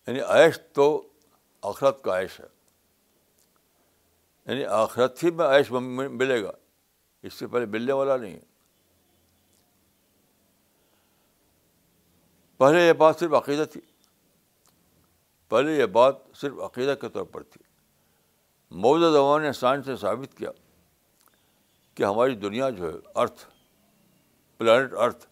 [0.08, 0.86] یعنی عائش تو
[1.64, 2.46] آخرت کا عائش ہے۔
[4.46, 6.52] یعنی آخرت ہی میں عائش ملے گا۔
[7.24, 8.42] اس سے پہلے ملنے والا نہیں ہے۔
[12.58, 13.82] پہلے یہ بات صرف عقیدت تھی۔
[15.50, 17.64] پہلے یہ بات صرف عقیدہ کے طور پر تھی۔
[18.72, 20.50] موجودہ زمان نے سائنس سے ثابت کیا
[21.96, 23.48] کہ ہماری دنیا جو ہے، ارتھ،
[24.58, 25.28] پلانٹ ارتھ،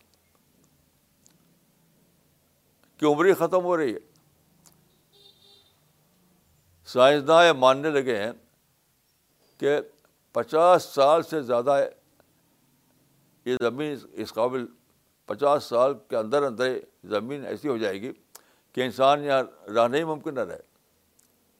[2.98, 4.11] کی عمر ہی ختم ہو رہی ہے۔
[6.94, 8.32] سائنسداں یہ ماننے لگے ہیں
[9.58, 9.80] کہ
[10.32, 11.86] پچاس سال سے زیادہ
[13.46, 14.66] یہ زمین اس قابل
[15.26, 18.14] پچاس سال کے اندر اندر زمین ایسی ہو جائے گی
[18.74, 20.60] کہ انسان یہاں رہنا ہی ممکن نہ رہے،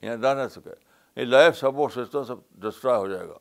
[0.02, 0.74] یہاں رہ نہ سکے۔
[1.16, 3.38] یہ لائف سپورٹ سسٹم سب ڈسٹرائے ہو جائے گا۔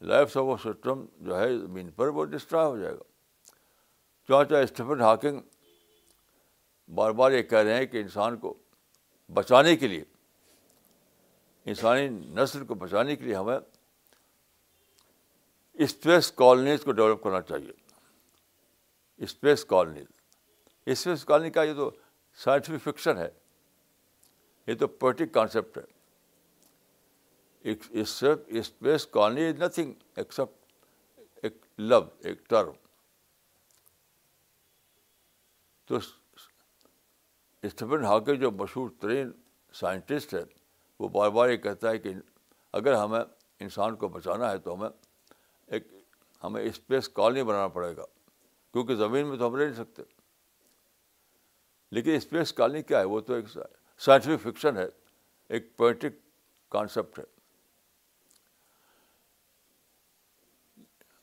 [0.00, 5.40] لائف سپورٹ سسٹم جو ہے زمین پر وہ ڈسٹرائے ہو جائے گا۔ چاہے اسٹیفن ہاکنگ
[6.94, 8.54] بار بار یہ کہہ رہے ہیں کہ انسان کو
[9.28, 10.04] بچانے کے لیے،
[11.66, 13.58] انسانی نسل کو بچانے کے لیے ہمیں
[15.78, 17.72] اسپیس کالونیز کو ڈیولپ کرنا چاہیے۔
[19.18, 20.06] اسپیس کالونیز
[20.86, 21.90] اسپیس کالونی کا یہ تو
[22.38, 23.28] سائنٹیفک فکشن ہے،
[24.66, 25.84] یہ تو پولیٹک کانسیپٹ ہے۔
[28.00, 30.84] Space colony is nothing except
[31.42, 32.72] ایک لو ایک ٹرم
[35.88, 35.98] تو
[37.66, 39.32] اسٹیفن ہاکر جو مشہور ترین
[39.72, 40.44] سائنٹسٹ ہے
[41.00, 42.14] وہ بار بار یہ کہتا ہے کہ
[42.72, 43.20] اگر ہمیں
[43.60, 44.88] انسان کو بچانا ہے تو ہمیں
[45.66, 45.88] ایک،
[46.44, 48.04] ہمیں اسپیس کالونی بنانا پڑے گا،
[48.72, 50.02] کیونکہ زمین میں تو ہم رہ نہیں سکتے۔
[51.90, 53.44] لیکن اسپیس کالونی کیا ہے؟ وہ تو ایک
[53.98, 54.86] سائنٹیفک فکشن ہے،
[55.48, 56.12] ایک پوئٹک
[56.68, 57.24] کانسیپٹ ہے۔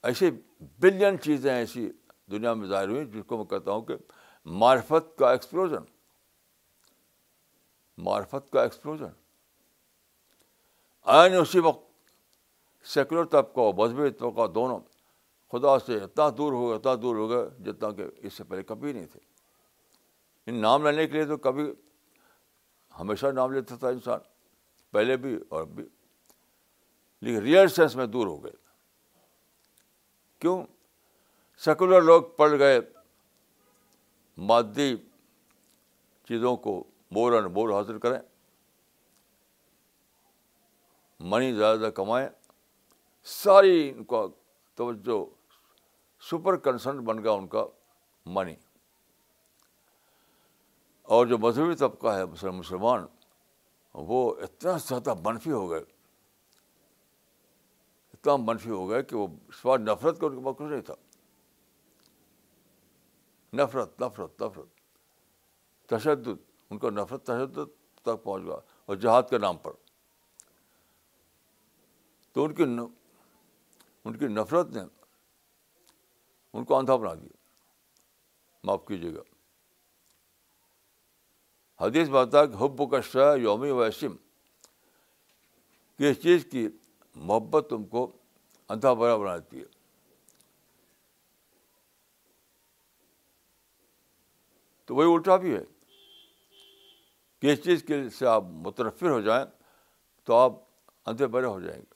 [0.03, 0.31] ایسی
[0.79, 1.91] بلین چیزیں ایسی
[2.31, 3.95] دنیا میں ظاہر ہوئی جس کو میں کہتا ہوں کہ
[4.45, 6.02] معرفت کا ایکسپلوژن۔
[7.97, 9.05] معرفت کا ایکسپلوژن
[11.01, 11.93] آئین اسی وقت
[12.87, 14.79] سیکولر طبقہ اور مذہبی طبقہ دونوں
[15.51, 18.63] خدا سے اتنا دور ہو گیا اتنا دور ہو گیا جتنا کہ اس سے پہلے
[18.63, 19.19] کبھی نہیں تھے۔
[20.45, 21.71] ان نام لینے کے لیے تو کبھی
[22.99, 24.19] ہمیشہ نام لیتا تھا انسان،
[24.91, 25.83] پہلے بھی اور بھی۔
[27.21, 28.51] لیکن ریئل سینس میں دور ہو گئے۔
[30.39, 30.63] کیوں؟
[31.57, 32.79] سیکولر لوگ پڑھ گئے
[34.37, 34.95] مادی
[36.27, 38.19] چیزوں کو مور اینڈ مور حاصل کریں
[41.19, 42.29] منی زیادہ زیادہ کمائیں
[43.23, 44.25] ساری ان کا
[44.75, 45.25] توجہ،
[46.23, 47.65] سپر کنسرن بن گیا ان کا
[48.25, 48.55] منی۔
[51.01, 53.05] اور جو مذہبی طبقہ ہے مسلمان،
[53.93, 55.83] وہ اتنا زیادہ منفی ہو گئے۔
[58.13, 60.95] اتنا منفی ہو گئے کہ وہ سوال نفرت کا ان کا مقصد نہیں تھا۔
[63.53, 64.67] نفرت نفرت نفرت۔
[65.89, 68.55] تشدد ان کا نفرت تشدد تک پہنچ گیا
[68.85, 69.71] اور جہاد کے نام پر۔
[72.31, 72.63] تو ان کی
[74.05, 74.81] ان کی نفرت نے
[76.53, 77.35] ان کو اندھا بنا دیا۔
[78.63, 79.21] معاف کیجیے گا۔
[81.85, 84.15] حدیث بتا کہ حب کا شہ یومی ویسم
[85.97, 86.67] کس چیز کی
[87.15, 88.11] محبت تم کو
[88.69, 89.65] اندھا برا بنا دیتی ہے؟
[94.85, 95.72] تو وہی الٹا بھی ہے۔
[97.43, 99.45] کس چیز کے سے آپ مترفر ہو جائیں
[100.23, 100.51] تو آپ
[101.05, 101.93] اندھے برے ہو جائیں گے۔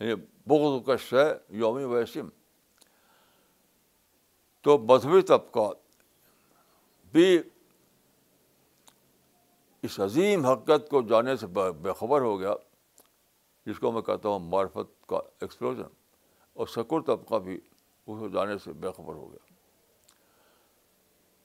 [0.00, 0.14] یعنی
[0.46, 2.28] بغض کا شہ یومی ویسم
[4.60, 5.72] تو مذہبی طبقہ
[7.12, 7.42] بھی
[9.82, 12.54] اس عظیم حقیقت کو جانے سے بے خبر ہو گیا،
[13.66, 15.88] جس کو میں کہتا ہوں معرفت کا ایکسپلوژن
[16.52, 17.54] اور سکول طبقہ بھی
[18.06, 19.55] اس کو جانے سے بے خبر ہو گیا۔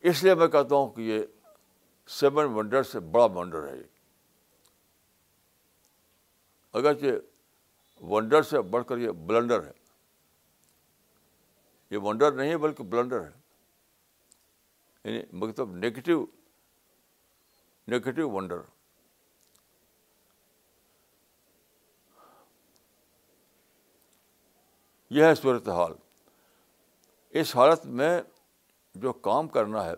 [0.01, 1.23] اس لیے میں کہتا ہوں کہ یہ
[2.07, 3.83] سیون ونڈر سے بڑا ونڈر ہے یہ۔
[6.73, 7.05] اگرچہ
[8.03, 9.71] ونڈر سے بڑھ کر یہ بلنڈر ہے۔
[11.89, 13.41] یہ ونڈر نہیں ہے بلکہ بلنڈر ہے۔
[15.03, 16.25] یعنی مطلب نگیٹو
[17.87, 18.57] نگیٹو ونڈر
[25.09, 25.93] یہ ہے صورت حال
[27.29, 28.21] اس حالت میں
[28.95, 29.93] جو کام کرنا ہے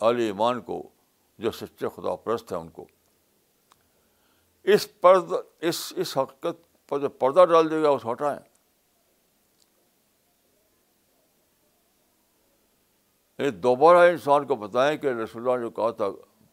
[0.00, 0.88] علی ایمان کو،
[1.38, 2.86] جو سچے خدا پرست ہیں ان کو۔
[4.62, 8.38] اس پرد، اس اس حقیقت پر جو پردہ ڈال دے گا اس ہٹائیں
[13.38, 16.04] یعنی دوبارہ انسان کو بتائیں کہ رسول اللہ جو کہا تھا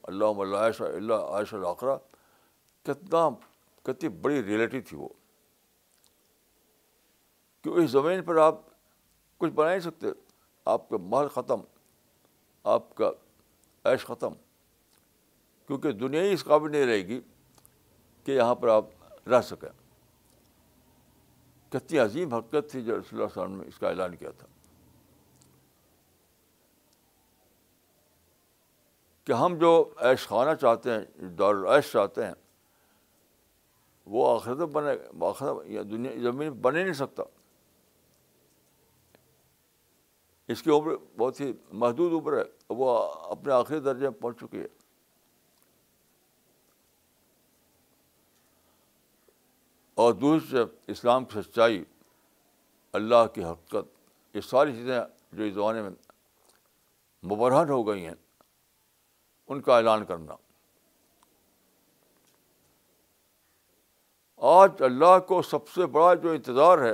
[0.04, 1.98] اللہ عائشہ اللہ عائشہ الآخرہ
[2.84, 3.30] کتنا،
[3.84, 5.10] کتنی بڑی ریئلٹی تھی وہ۔
[7.66, 8.62] کہ اس زمین پر آپ
[9.38, 10.08] کچھ بنا نہیں سکتے۔
[10.66, 11.62] آپ کا محل ختم،
[12.64, 13.12] آپ کا
[13.84, 14.34] عیش ختم۔
[15.68, 17.22] کیونکہ دنیا ہی اس قابل نہیں رہے گی
[18.24, 18.86] کہ یہاں پر آپ
[19.28, 19.70] رہ سکیں۔
[21.70, 24.48] کتنی عظیم حقیقت تھی جو رسول اللہ علیہ وسلم نے اس کا اعلان کیا تھا۔
[29.24, 32.34] کہ ہم جو عیش خانہ چاہتے ہیں، دارالعیش چاہتے ہیں،
[34.06, 37.24] وہ آخرت بنے، آخرت یا دنیا، زمین بن ہی نہیں سکتا۔
[40.48, 44.60] اس کی عمر بہت ہی محدود عمر ہے، وہ اپنے آخری درجے میں پہنچ چکی
[44.60, 44.68] ہے۔
[49.94, 51.84] اور دوسری اسلام کی سچائی،
[52.94, 55.00] اللہ کی حقیقت، یہ ساری چیزیں
[55.32, 55.90] جو اس زمانے میں
[57.24, 58.16] مبرہن ہو گئی ہیں،
[59.48, 60.36] ان کا اعلان کرنا۔
[64.38, 66.94] آج اللہ کو سب سے بڑا جو انتظار ہے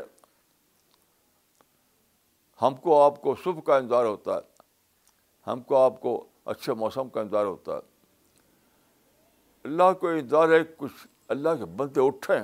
[2.62, 4.39] ہم کو آپ کو صبح کا انتظار ہوتا ہے۔
[5.47, 7.80] ہم کو آپ کو اچھے موسم کا انتظار ہوتا ہے۔
[9.63, 12.39] اللہ کو انتظار ہے کچھ اللہ کے بندے اٹھیں۔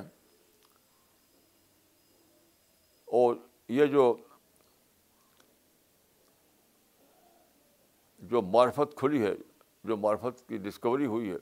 [3.04, 3.34] اور
[3.68, 4.16] یہ جو
[8.18, 9.34] جو معرفت کھلی ہے،
[9.84, 11.36] جو معرفت کی ڈسکوری ہوئی ہے،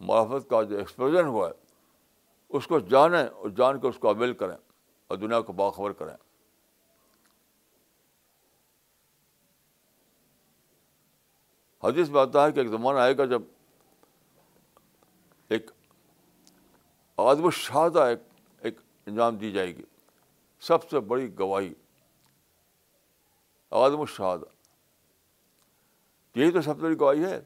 [0.00, 1.52] معرفت کا جو ایکسپلوژن ہوا ہے،
[2.48, 4.56] اس کو جانیں اور جان کے اس کو اویل کریں
[5.06, 6.16] اور دنیا کو باخبر کریں۔
[11.84, 13.42] حدیث میں آتا ہے کہ ایک زمانہ آئے گا جب
[15.48, 15.70] ایک
[17.16, 18.18] آدم الشہادہ ایک
[18.58, 19.82] ایک انجام دی جائے گی۔
[20.60, 21.74] سب سے بڑی گواہی
[23.70, 24.44] آدم الشہادہ۔
[26.38, 27.40] یہی تو سب سے بڑی گواہی ہے۔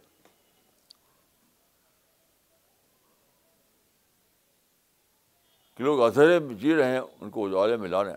[5.75, 8.13] کہ لوگ اندھیرے میں جی رہے ہیں، ان کو اجالے میں لانے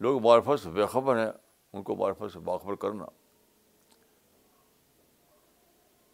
[0.00, 1.32] لوگ معرفت سے بے خبر ہیں،
[1.72, 3.04] ان کو معرفت سے باخبر کرنا۔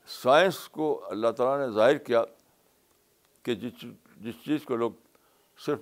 [0.07, 2.23] سائنس کو اللہ تعالیٰ نے ظاہر کیا
[3.43, 3.73] کہ جس
[4.17, 4.93] جس چیز کو لوگ
[5.59, 5.81] صرف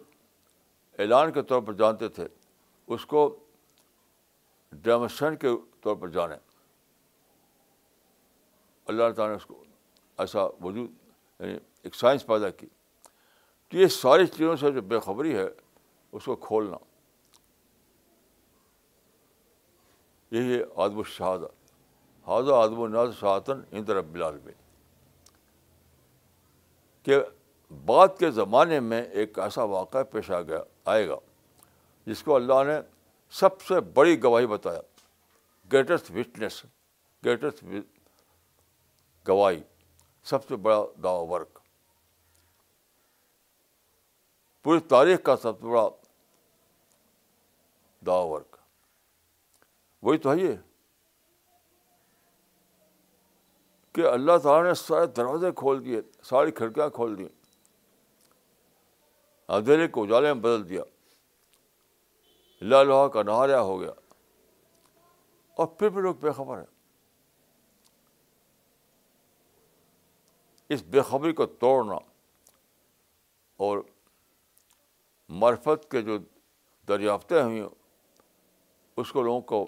[0.98, 2.28] اعلان کے طور پر جانتے تھے،
[2.86, 3.38] اس کو
[4.72, 5.48] ڈیموسٹرین کے
[5.80, 6.36] طور پر جانیں
[8.84, 9.64] اللہ تعالیٰ نے اس کو
[10.18, 10.90] ایسا وجود
[11.40, 12.66] یعنی ایک سائنس پیدا کی۔
[13.68, 15.48] تو یہ ساری چیزوں سے جو بے خبری ہے،
[16.12, 16.76] اس کو کھولنا۔
[20.30, 21.46] یہی ہے آدم الشہادہ
[22.28, 24.54] حاضہ آدم الناز شہاتن اندر رب العالمین
[27.02, 27.16] کہ
[27.84, 31.14] بعد کے زمانے میں ایک ایسا واقعہ پیش آ گیا، آئے گا،
[32.06, 32.72] جس کو اللہ نے
[33.30, 34.80] سب سے بڑی گواہی بتایا
[35.72, 36.64] گریٹسٹ وٹنس
[37.24, 37.64] گریٹسٹ
[39.28, 39.62] گواہی،
[40.24, 41.58] سب سے بڑا دعوی ورک۔
[44.62, 45.88] پوری تاریخ کا سب سے بڑا
[48.06, 48.56] دعوی ورک۔
[50.02, 50.67] وہی تو ہے یہ۔
[53.98, 57.26] کہ اللہ تعالیٰ نے سارے دروازے کھول دیے، ساری کھڑکیاں کھول دی
[59.48, 60.82] اندھیرے کو اجالے میں بدل دیا۔
[62.60, 63.90] لا لوہا کا نہاریا ہو گیا۔
[65.56, 66.66] اور پھر بھی لوگ بے خبر ہیں۔
[70.68, 71.94] اس بے خبری کو توڑنا
[73.56, 73.78] اور
[75.28, 76.18] مرفت کے جو
[76.88, 77.62] دریافتیں ہوئی
[78.96, 79.66] اس کو لوگوں کو،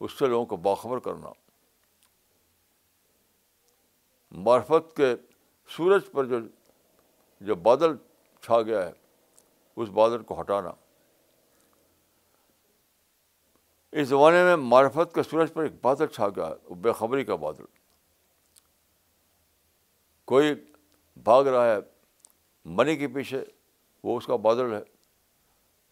[0.00, 1.43] اس سے لوگوں کو باخبر کرنا۔
[4.34, 5.14] معرفت کے
[5.68, 6.36] سورج پر جو
[7.40, 7.96] جو بادل
[8.40, 8.92] چھا گیا ہے،
[9.76, 10.72] اس بادل کو ہٹانا۔
[13.92, 17.24] اس زمانے میں معرفت کے سورج پر ایک بادل چھا گیا ہے وہ بے خبری
[17.24, 17.64] کا بادل۔
[20.24, 20.54] کوئی
[21.16, 21.76] بھاگ رہا ہے
[22.64, 23.44] منی کے پیچھے،
[24.04, 24.82] وہ اس کا بادل ہے۔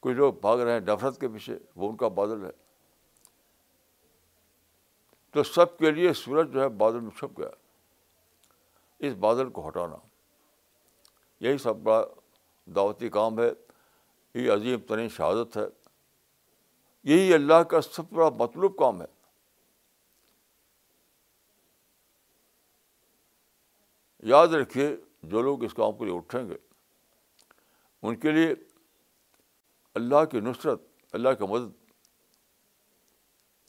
[0.01, 2.51] کچھ لوگ بھاگ رہے ہیں نفرت کے پیچھے، وہ ان کا بادل ہے۔
[5.31, 7.51] تو سب کے لیے سورج جو ہے بادل میں چھپ گیا۔
[9.03, 9.97] اس بادل کو ہٹانا۔
[11.41, 12.05] یہی سب بڑا
[12.67, 13.51] دعوتی کام ہے
[14.35, 15.63] یہ عظیم ترین شہادت ہے۔
[17.05, 19.07] یہی اللہ کا سب سے بڑا مطلوب کام ہے۔
[24.23, 26.57] یاد رکھیے، جو لوگ اس کام کے لیے اٹھیں گے،
[28.03, 28.55] ان کے لیے
[29.95, 30.83] اللہ کی نصرت،
[31.13, 31.93] اللہ کی مدد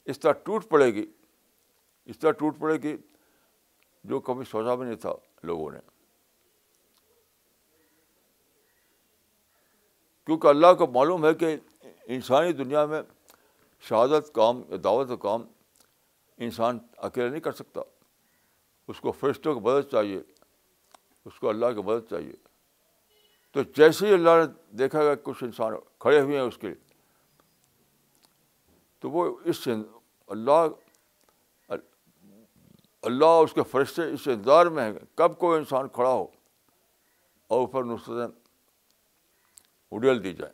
[0.05, 1.11] اس طرح ٹوٹ پڑے گی۔
[2.05, 2.97] اس طرح ٹوٹ پڑے گی
[4.03, 5.79] جو کبھی سوچا بھی نہیں تھا لوگوں نے
[10.25, 11.57] کیونکہ اللہ کو معلوم ہے کہ
[12.03, 13.01] انسانی دنیا میں
[13.81, 15.41] شہادت کام یا دعوت کا کام
[16.37, 17.81] انسان اکیلے نہیں کر سکتا۔
[18.87, 20.21] اس کو فرشتوں کی مدد چاہیے،
[21.25, 22.33] اس کو اللہ کی مدد چاہیے۔
[23.51, 26.67] تو جیسے ہی اللہ نے دیکھا گا کچھ انسان کھڑے ہوئے ہیں اس کے
[28.99, 29.67] تو وہ اس
[30.27, 30.67] اللہ
[33.03, 36.23] اللہ اس کے فرشتے اس انتظار میں ہیں کب کوئی انسان کھڑا ہو
[37.47, 38.39] اور اوپر نصرتیں
[39.91, 40.53] اڈیل دی جائیں۔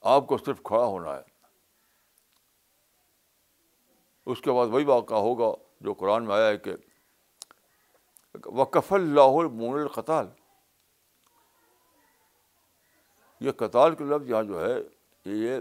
[0.00, 1.22] آپ کو صرف کھڑا ہونا ہے۔
[4.26, 6.72] اس کے بعد وہی واقعہ ہوگا جو قرآن میں آیا ہے کہ
[8.46, 10.26] وقف اللہ مون القتال۔
[13.40, 14.74] یہ قطال کے لفظ یہاں جو ہے
[15.24, 15.60] یہ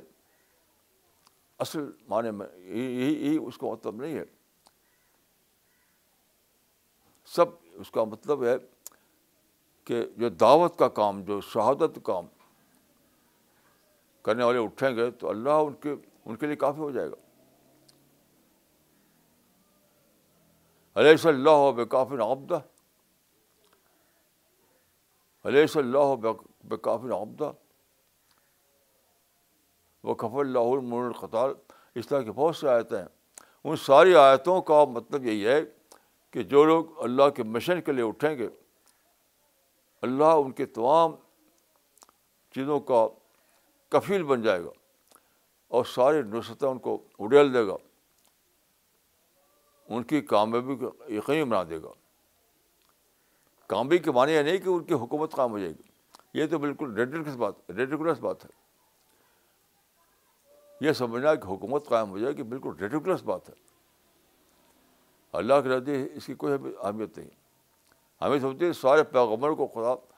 [1.59, 4.23] اصل معنی میں یہی یہی اس کا مطلب نہیں ہے
[7.31, 8.55] سب اس کا مطلب ہے
[9.87, 12.25] کہ جو دعوت کا کام جو شہادت کام
[14.25, 15.95] کرنے والے اٹھیں گے تو اللہ ان کے
[16.25, 17.23] ان کے لیے کافی ہو جائے گا
[20.95, 22.59] علیہ صلی اللہ بے کافی عبدہ
[25.45, 26.15] علیہ صلی اللہ
[26.63, 27.51] بے کافی عبدہ
[30.05, 31.49] وہ کف اللہ المن القطار
[31.95, 33.05] اس طرح کی بہت سی آیتیں ہیں۔
[33.63, 35.61] ان ساری آیتوں کا مطلب یہی ہے
[36.31, 38.49] کہ جو لوگ اللہ کے مشن کے لیے اٹھیں گے،
[40.01, 41.11] اللہ ان کے تمام
[42.51, 43.07] چیزوں کا
[43.89, 44.69] کفیل بن جائے گا
[45.67, 47.75] اور ساری نصرتیں ان کو اڈیل دے گا۔
[49.87, 51.91] ان کی کامیابی کو یقینی بنا دے گا۔
[53.67, 55.83] کامیابی کے معنی یہ نہیں کہ ان کی حکومت قائم ہو جائے گی۔
[56.33, 58.64] یہ تو بالکل ریڈیکولس بات ریڈیکولس بات ہے۔
[60.85, 63.53] یہ سمجھنا کہ حکومت قائم ہو جائے گی بالکل ریڈیکولس بات ہے۔
[65.31, 67.29] اللہ کے نزدیک اس کی کوئی اہمیت نہیں۔
[68.21, 70.15] ہمیں سمجھتے سارے پیغمبر کو خدا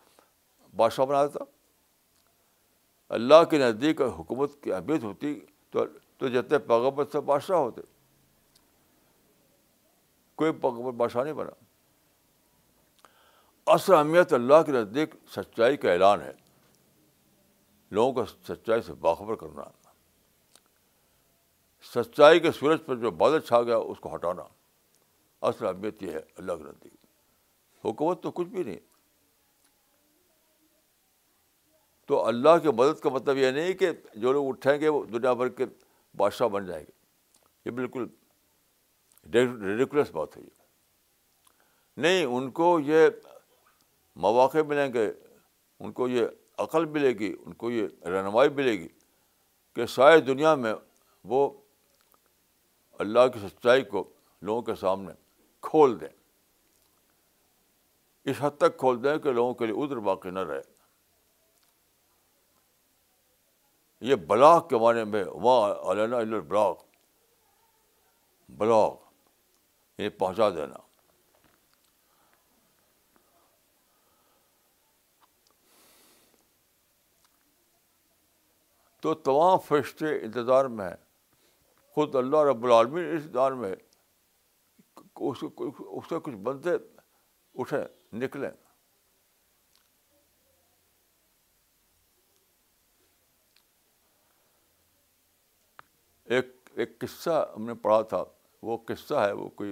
[0.76, 1.44] بادشاہ بنا دیتا۔
[3.10, 5.40] اللہ کے نزدیک حکومت کی اہمیت ہوتی
[5.70, 5.86] تو
[6.18, 7.82] تو جتنے پیغمبر سے بادشاہ ہوتے۔
[10.36, 11.52] کوئی پیغمبر بادشاہ نہیں بنا۔
[13.66, 16.32] اصل اہمیت اللہ کے نزدیک سچائی کا اعلان ہے۔
[17.92, 19.64] لوگوں کو سچائی سے باخبر کرنا۔
[21.94, 24.44] سچائی کے سورج پر جو بادل چھا گیا، اس کو ہٹانا۔
[25.42, 26.94] اصل اہمیت یہ ہے، اللہ کے نزدیک
[27.86, 28.80] حکومت تو کچھ بھی نہیں۔
[32.06, 35.34] تو اللہ کی مدد کا مطلب یہ نہیں کہ جو لوگ اٹھیں گے، وہ دنیا
[35.34, 35.66] بھر کے
[36.18, 36.92] بادشاہ بن جائیں گے۔
[37.66, 38.08] یہ بالکل
[39.34, 40.62] ریڈیکولس بات ہے یہ۔
[41.98, 43.10] نہیں، ان کو یہ
[44.16, 45.12] مواقع ملیں گے،
[45.80, 46.26] ان کو یہ
[46.58, 48.88] عقل ملے گی، ان کو یہ رہنمائی ملے گی
[49.76, 50.74] کہ ساری دنیا میں
[51.24, 51.62] وہ
[53.00, 55.14] اللہ کی سچائی کو لوگوں کے سامنے
[55.62, 56.08] کھول دیں۔
[58.24, 60.62] اس حد تک کھول دیں کہ لوگوں کے لیے ادھر باقی نہ رہے۔
[64.02, 66.18] یہ بلاغ کے معنی میں وہاں علینا
[66.48, 66.76] بلاغ
[68.50, 68.96] بلاغ
[69.98, 70.76] یہ پہنچا دینا۔
[79.02, 81.07] تو تمام فرشتے انتظار میں ہیں۔
[81.98, 83.76] خود اللہ رب العالمین اس انتظار میں
[85.16, 85.38] اس
[86.10, 86.70] سے کچھ بندے
[87.56, 88.52] اٹھیں، نکلیں۔
[96.24, 98.24] ایک ایک قصہ ہم نے پڑھا تھا۔
[98.64, 99.72] وہ قصہ ہے، وہ کوئی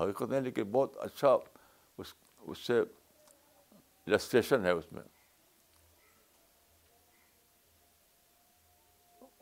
[0.00, 1.36] حقیقت نہیں، لیکن بہت اچھا
[1.98, 2.82] اس اس سے
[4.06, 5.02] رجسٹریشن ہے اس میں۔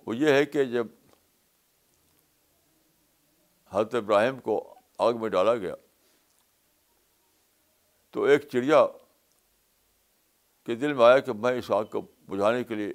[0.07, 0.87] وہ یہ ہے کہ جب
[3.75, 5.75] حضرت ابراہیم کو آگ میں ڈالا گیا۔
[8.11, 8.87] تو ایک چڑیا
[10.67, 12.93] کے دل میں آیا کہ میں اس آگ کو بجھانے کے لیے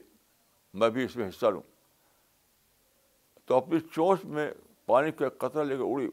[0.73, 1.61] میں بھی اس میں حصہ لوں۔
[3.45, 4.53] تو اپنی چونچ میں
[4.85, 6.09] پانی کا قطرہ لے کے اڑی۔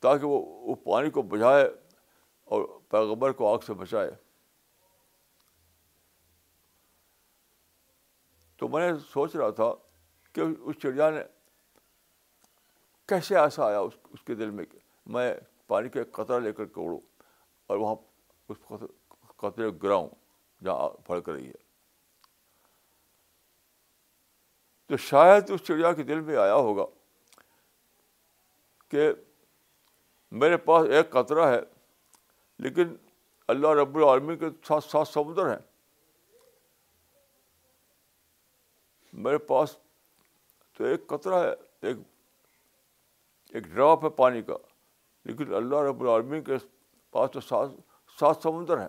[0.00, 1.70] تاکہ وہ وہ پانی کو بجھائے
[2.44, 4.10] اور پیغبر کو آگ سے بچائے۔
[8.68, 9.72] تو میں نے سوچ رہا تھا
[10.34, 11.22] کہ اس چڑیا نے
[13.08, 15.34] کیسے ایسا آیا اس اس کے دل میں کہ میں
[15.66, 17.00] پانی کا قطرہ لے کر کے اڑوں
[17.66, 17.94] اور وہاں
[18.48, 18.58] اس
[19.36, 20.08] قطرے گراؤں
[20.62, 21.66] جہاں پھڑک رہی ہے
[24.90, 26.86] تو شاید اس چڑیا کے دل میں آیا ہوگا
[28.88, 29.12] کہ
[30.32, 31.60] میرے پاس ایک قطرہ ہے
[32.58, 32.94] لیکن
[33.48, 35.67] اللہ رب العالمین کے ساتھ سات سمندر ہیں
[39.18, 39.78] میرے پاس
[40.76, 41.50] تو ایک قطرہ ہے،
[41.82, 41.96] ایک
[43.50, 44.54] ایک ڈراپ ہے پانی کا،
[45.24, 46.52] لیکن اللہ رب العالمین کے
[47.10, 47.68] پاس تو سات
[48.20, 48.88] سات سمندر ہیں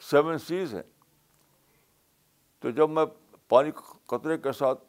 [0.00, 0.82] سیون سیز ہیں۔
[2.58, 3.04] تو جب میں
[3.48, 3.70] پانی
[4.06, 4.84] قطرے کے ساتھ،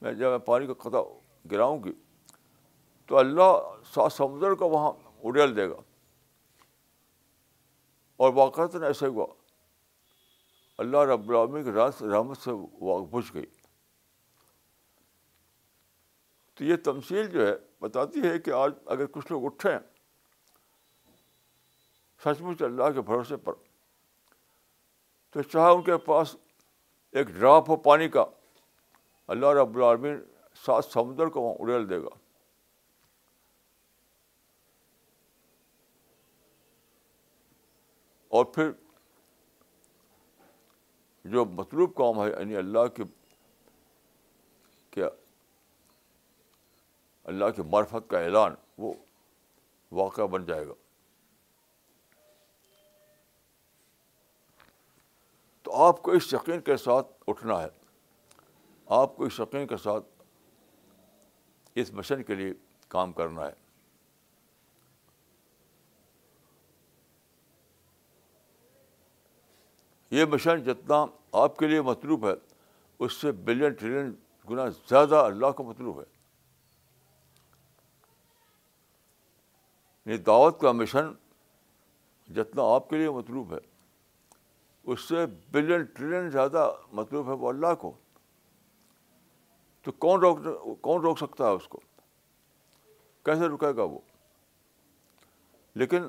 [0.00, 0.98] میں جب میں پانی کا قطع
[1.50, 1.92] گراؤں گی،
[3.06, 4.92] تو اللہ سات سمندر کو وہاں
[5.24, 5.76] اڑیل دے گا۔
[8.16, 9.26] اور واقعات ایسے ہوا۔
[10.80, 11.72] اللہ رب العالمین کی
[12.06, 13.46] رحمت سے وہ بجھ گئی۔
[16.54, 19.78] تو یہ تمثیل جو ہے بتاتی ہے کہ آج اگر کچھ لوگ اٹھیں
[22.24, 23.52] سچ مچ اللہ کے بھروسے پر،
[25.30, 26.36] تو چاہے ان کے پاس
[27.10, 28.24] ایک ڈراپ ہو پانی کا،
[29.26, 30.20] اللہ رب العالمین
[30.54, 32.18] سات سمندر کو وہاں اڑیل دے گا۔
[38.28, 38.70] اور پھر
[41.30, 43.02] جو مطلوب کام ہے یعنی اللہ کے
[44.90, 45.08] کیا
[47.24, 48.92] اللہ کی معرفت کا اعلان، وہ
[49.92, 50.72] واقعہ بن جائے گا۔
[55.62, 57.68] تو آپ کو اس یقین کے ساتھ اٹھنا ہے۔
[58.86, 60.06] آپ کو اس یقین کے ساتھ
[61.74, 62.52] اس مشن کے لیے
[62.88, 63.69] کام کرنا ہے۔
[70.10, 72.32] یہ مشن جتنا آپ کے لیے مطلوب ہے،
[72.98, 74.14] اس سے بلین ٹریلین
[74.50, 76.04] گنا زیادہ اللہ کو مطلوب ہے۔
[80.12, 81.12] یہ دعوت کا مشن
[82.34, 83.58] جتنا آپ کے لیے مطلوب ہے،
[84.82, 87.92] اس سے بلین ٹریلین زیادہ مطلوب ہے وہ اللہ کو۔
[89.82, 90.38] تو کون روک
[90.80, 91.80] کون روک سکتا ہے اس کو؟
[93.24, 93.98] کیسے رکے گا وہ؟
[95.74, 96.02] لیکن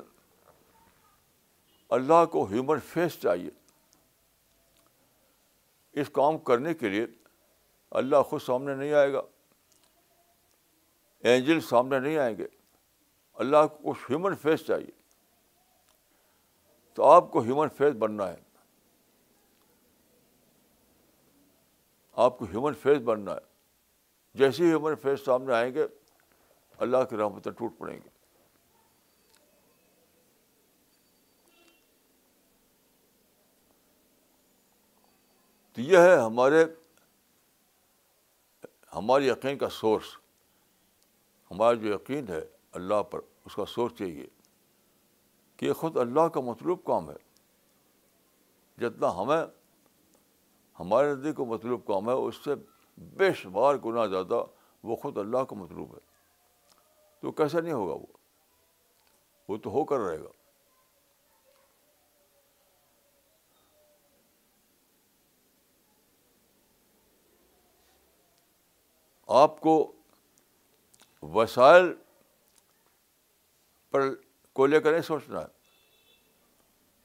[1.89, 3.60] اللہ کو ہیومن فیس چاہیے۔
[5.93, 7.07] اس کام کرنے کے لیے
[7.91, 9.21] اللہ خود سامنے نہیں آئے گا۔
[11.19, 12.47] اینجل سامنے نہیں آئیں گے۔
[13.33, 14.91] اللہ کو ہیومن فیس چاہیے۔
[16.93, 18.41] تو آپ کو ہیومن فیس بننا ہے۔
[22.13, 23.51] آپ کو ہیومن فیس بننا ہے۔
[24.33, 25.85] جیسے ہیومن فیس سامنے آئیں گے،
[26.77, 28.09] اللہ کی رحمتیں ٹوٹ پڑیں گی۔
[35.73, 36.65] تو یہ ہے ہمارے
[38.95, 40.17] ہماری یقین کا سورس۔
[41.51, 42.41] ہمارا جو یقین ہے
[42.71, 44.27] اللہ پر، اس کا سورس چاہیے
[45.57, 47.15] کہ یہ خود اللہ کا مطلوب کام ہے۔
[48.77, 49.45] جتنا ہمیں،
[50.79, 52.51] ہمارے نزدیک کو مطلوب کام ہے، اس سے
[52.97, 54.43] بے شمار گنا زیادہ
[54.83, 55.99] وہ خود اللہ کا مطلوب ہے۔
[57.19, 58.05] تو کیسا نہیں ہوگا وہ؟
[59.47, 60.29] وہ تو ہو کر رہے گا۔
[69.31, 69.91] آپ کو
[71.21, 71.93] وسائل
[73.91, 74.01] پر
[74.53, 75.47] کو لے کر نہیں سوچنا ہے۔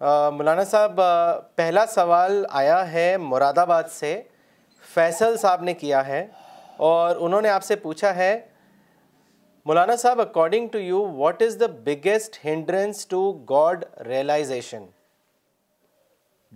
[0.00, 1.00] مولانا صاحب
[1.56, 4.22] پہلا سوال آیا ہے مراد آباد سے
[4.94, 6.26] فیصل صاحب نے کیا ہے
[6.78, 8.48] اور انہوں نے آپ سے پوچھا ہے،
[9.66, 14.86] مولانا صاحب according to you what is the biggest hindrance to God realization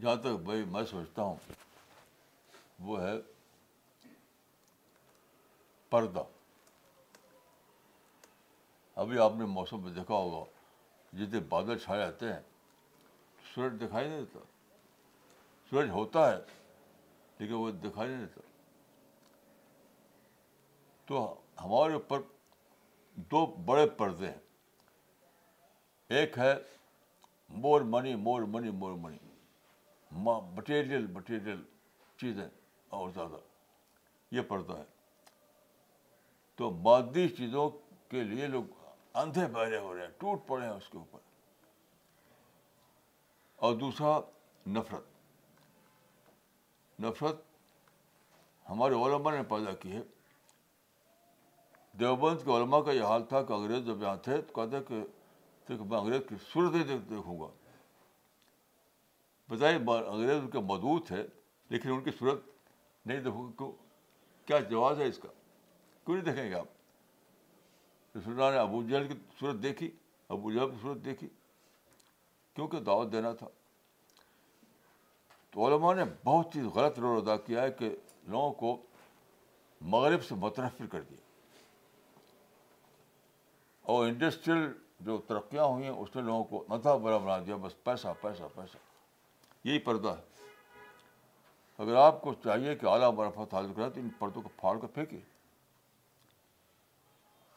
[0.01, 1.37] جہاں تک بھائی میں سوچتا ہوں،
[2.79, 3.13] وہ ہے
[5.93, 6.23] پردہ۔
[8.97, 10.45] ابھی آپ نے موسم میں دیکھا ہوگا،
[11.13, 12.41] جتنے بادل چھائے جاتے ہیں،
[13.55, 14.39] سورج دکھائی نہیں دیتا۔
[15.71, 16.39] سورج ہوتا ہے،
[17.39, 18.41] لیکن وہ دکھائی نہیں دیتا۔
[21.07, 22.21] تو ہمارے اوپر
[23.15, 24.39] دو بڑے پردے ہیں۔
[26.09, 26.55] ایک ہے
[27.49, 29.19] more money more money more money
[30.55, 31.63] material material
[32.17, 32.49] چیزیں
[32.89, 33.37] اور زیادہ۔
[34.31, 34.85] یہ پردہ ہے۔
[36.55, 37.71] تو مادی چیزوں
[38.09, 38.65] کے لیے لوگ
[39.15, 41.19] اندھے بہرے ہو رہے ہیں، ٹوٹ پڑے ہیں اس کے اوپر۔
[43.57, 44.21] اور دوسرا،
[44.67, 45.05] نفرت۔
[47.01, 47.37] نفرت
[48.71, 50.03] ہمارے علماء نے پیدا کی ہے۔
[51.99, 55.85] دیوبند کے علماء کا یہ حال تھا کہ انگریز جب یہاں تھے تو کہتے کہ
[55.85, 57.47] میں انگریز کی صورت ہی دیکھوں گا۔
[59.49, 61.27] بتائیے انگریز ان کے مدعو تھے،
[61.69, 62.41] لیکن ان کی صورت
[63.07, 63.77] نہیں دیکھو گے
[64.47, 65.29] کیا جواز ہے اس کا؟
[66.05, 66.67] کیوں نہیں دیکھیں گے آپ؟
[68.17, 69.91] رسول نے ابو جہل کی صورت دیکھی،
[70.29, 71.29] ابو جہل کی صورت دیکھی۔
[72.55, 73.49] کیونکہ دعوت دینا تھا۔
[75.51, 77.97] تو علماء نے بہت چیز غلط رول ادا کیا ہے کہ
[78.29, 78.83] لوگوں کو
[79.81, 81.22] مغرب سے متنفر کر دیا۔
[83.83, 87.85] اور انڈسٹریل جو ترقیاں ہوئی ہیں، اس نے لوگوں کو نتھا بڑا بنا دیا، بس
[87.85, 88.77] پیسہ پیسہ پیسہ۔
[89.65, 90.33] یہی پردہ ہے۔
[91.79, 94.87] اگر آپ کو چاہیے کہ اعلیٰ برفت حاصل کریں، تو ان پردوں کو پھاڑ کر
[94.87, 95.19] پھینکے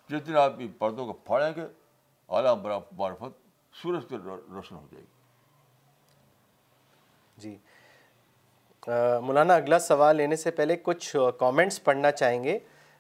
[0.10, 1.66] جس دن آپ ان پردوں کو پھاڑیں گے،
[2.30, 2.56] اعلیٰ
[2.96, 4.18] برفت سورج سے
[4.50, 5.12] روشن ہو جائے گی۔
[7.38, 7.58] جی۔
[9.22, 12.60] مولانا، اگلا سوال لینے سے پہلے کچھ کامنٹس پڑھنا چاہیں گے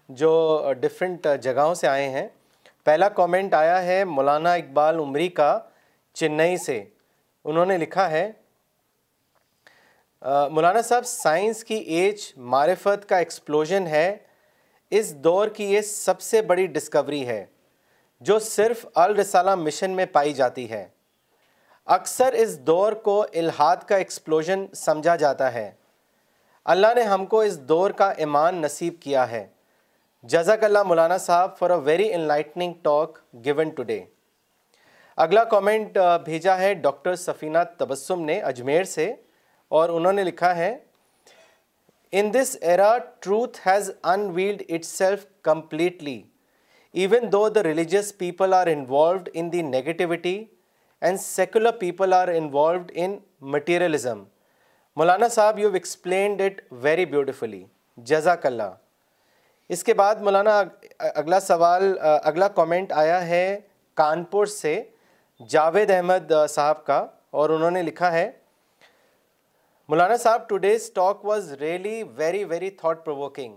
[0.09, 2.27] جو ڈفرینٹ جگہوں سے آئے ہیں۔
[2.85, 5.57] پہلا کامنٹ آیا ہے مولانا اقبال عمری کا
[6.15, 6.83] چنئی سے۔
[7.45, 8.31] انہوں نے لکھا ہے
[10.51, 14.15] مولانا صاحب، سائنس کی ایج معرفت کا ایکسپلوژن ہے۔
[14.91, 17.45] اس دور کی یہ سب سے بڑی ڈسکوری ہے،
[18.21, 20.87] جو صرف الرسالہ مشن میں پائی جاتی ہے۔
[21.85, 25.71] اکثر اس دور کو الحاد کا ایکسپلوژن سمجھا جاتا ہے۔
[26.65, 29.45] اللہ نے ہم کو اس دور کا ایمان نصیب کیا ہے۔
[30.25, 33.99] جزاک اللہ مولانا صاحب for a very enlightening talk given today
[35.17, 39.05] اگلا کامنٹ بھیجا ہے ڈاکٹر سفینہ تبسم نے اجمیر سے
[39.71, 40.73] اور انہوں نے لکھا ہے
[42.13, 43.91] in this era truth has
[44.33, 46.21] unveiled itself completely
[46.93, 50.37] even though the religious people are involved in the negativity
[51.01, 53.15] and secular people are involved in
[53.51, 54.23] materialism
[54.97, 57.63] مولانا صاحب you explained it very beautifully
[57.97, 58.73] جزاک اللہ
[59.69, 60.61] اس کے بعد مولانا
[60.99, 63.59] اگلا سوال اگلا کامنٹ آیا ہے
[63.97, 64.81] کانپور سے
[65.49, 68.29] جاوید احمد صاحب کا اور انہوں نے لکھا ہے،
[69.89, 73.55] مولانا صاحب today's talk was really very very thought provoking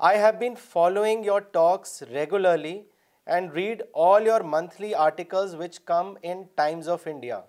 [0.00, 2.80] I have been following your talks regularly
[3.26, 7.40] and read all your monthly articles which come in Times of India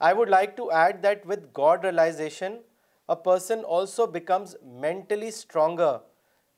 [0.00, 2.58] I would like to add that with God realization
[3.08, 5.96] a person also becomes mentally stronger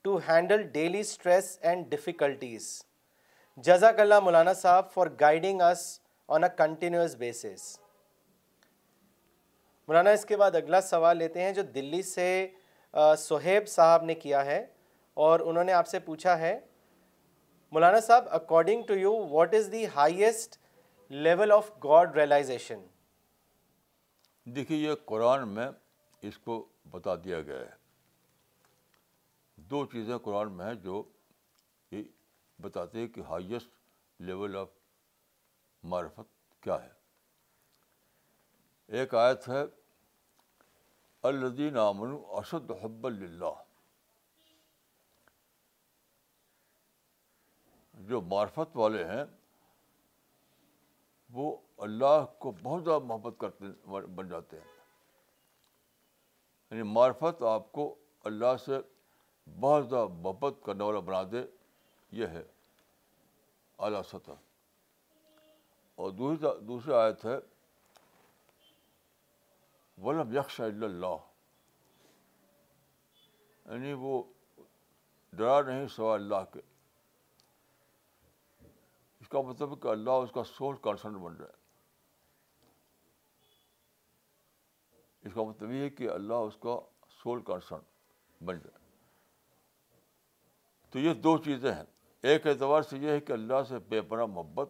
[0.05, 2.67] to handle daily stress and difficulties
[3.57, 7.79] جزاک اللہ مولانا صاحب for guiding us on a continuous basis
[9.89, 12.49] مولانا اس کے بعد اگلا سوال لیتے ہیں جو دلی سے
[13.19, 14.65] سہیب صاحب نے کیا ہے
[15.17, 16.59] اور انہوں نے آپ سے پوچھا ہے
[17.73, 20.57] مولانا صاحب according to you what is the highest
[21.11, 22.81] level of God realization
[24.47, 25.69] دیکھیے، یہ قرآن میں
[26.23, 27.80] اس کو بتا دیا گیا ہے۔
[29.71, 31.05] دو چیزیں قرآن میں ہیں جو
[31.91, 32.03] یہ
[32.59, 33.69] بتاتے ہیں کہ ہائیسٹ
[34.19, 34.69] لیول آف
[35.83, 36.91] معرفت کیا ہے۔
[38.87, 39.63] ایک آیت ہے
[41.23, 43.63] الدین امن اشد حب اللہ
[47.95, 49.25] جو معرفت والے ہیں،
[51.31, 53.65] وہ اللہ کو بہت زیادہ محبت کرتے
[54.07, 54.67] بن جاتے ہیں۔
[56.71, 58.79] یعنی معرفت آپ کو اللہ سے
[59.61, 61.47] بہت زیادہ محبت کرنے والا بنا دے
[62.11, 62.45] یہ ہے،
[63.79, 64.33] اعلیٰ سطح۔
[65.95, 67.37] اور دوسری دوسری آیت ہے،
[69.99, 71.17] ولم یکش اللہ
[73.67, 74.23] یعنی وہ
[75.33, 76.61] ڈرا نہیں سوا اللہ کے۔
[79.21, 81.61] اس کا مطلب کہ اللہ اس کا سول کنسرن بن رہا ہے۔
[85.21, 86.81] اس کا مطلب یہ ہے کہ اللہ اس کا
[87.11, 87.81] سول کنسرن
[88.45, 88.80] بن جائے
[90.91, 91.85] تو یہ دو چیزیں ہیں۔
[92.23, 94.69] ایک اعتبار سے یہ ہے کہ اللہ سے بے پناہ محبت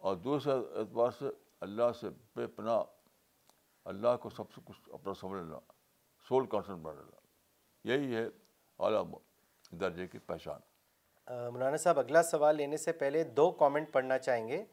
[0.00, 1.24] اور دوسرے اعتبار سے
[1.60, 2.82] اللہ سے بے پناہ،
[3.84, 5.58] اللہ کو سب سے کچھ اپنا سمجھ لینا
[6.28, 7.20] سول کانسن بنا لینا۔
[7.84, 8.26] یہی ہے
[8.78, 9.04] اعلیٰ
[9.70, 10.60] درجے کی پہچان۔
[11.52, 14.64] مولانا صاحب، اگلا سوال لینے سے پہلے دو کامنٹ پڑھنا چاہیں گے۔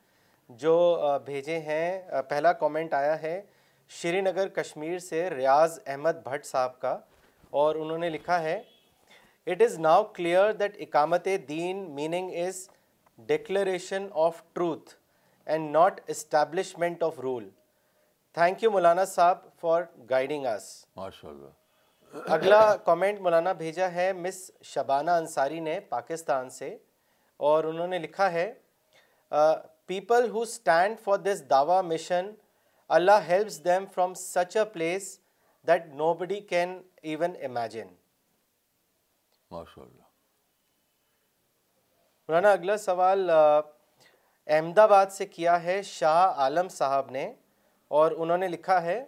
[0.50, 3.42] جو بھیجے ہیں پہلا کامنٹ آیا ہے،
[3.90, 6.98] شری نگر کشمیر سے ریاض احمد بھٹ صاحب کا
[7.50, 8.64] اور انہوں نے لکھا ہے
[9.52, 12.68] it is now clear that iqamat deen meaning is
[13.20, 14.94] declaration of truth
[15.48, 17.50] and not establishment of rule
[18.38, 24.40] thank you مولانا صاحب فار گائیڈنگ آس ماشاء اللہ اگلا کامنٹ مولانا بھیجا ہے مس
[24.64, 26.76] شبانہ انصاری نے پاکستان سے
[27.40, 28.52] اور انہوں نے لکھا ہے
[29.90, 32.30] people who stand for this dawah mission
[32.90, 35.18] Allah helps them from such a place
[35.68, 37.88] that nobody can even imagine
[39.52, 40.04] ماشاء اللہ
[42.30, 47.26] مولانا، اگلا سوال احمد آباد سے کیا ہے شاہ عالم صاحب نے؟
[47.92, 49.00] اور انہوں نے لکھا ہے،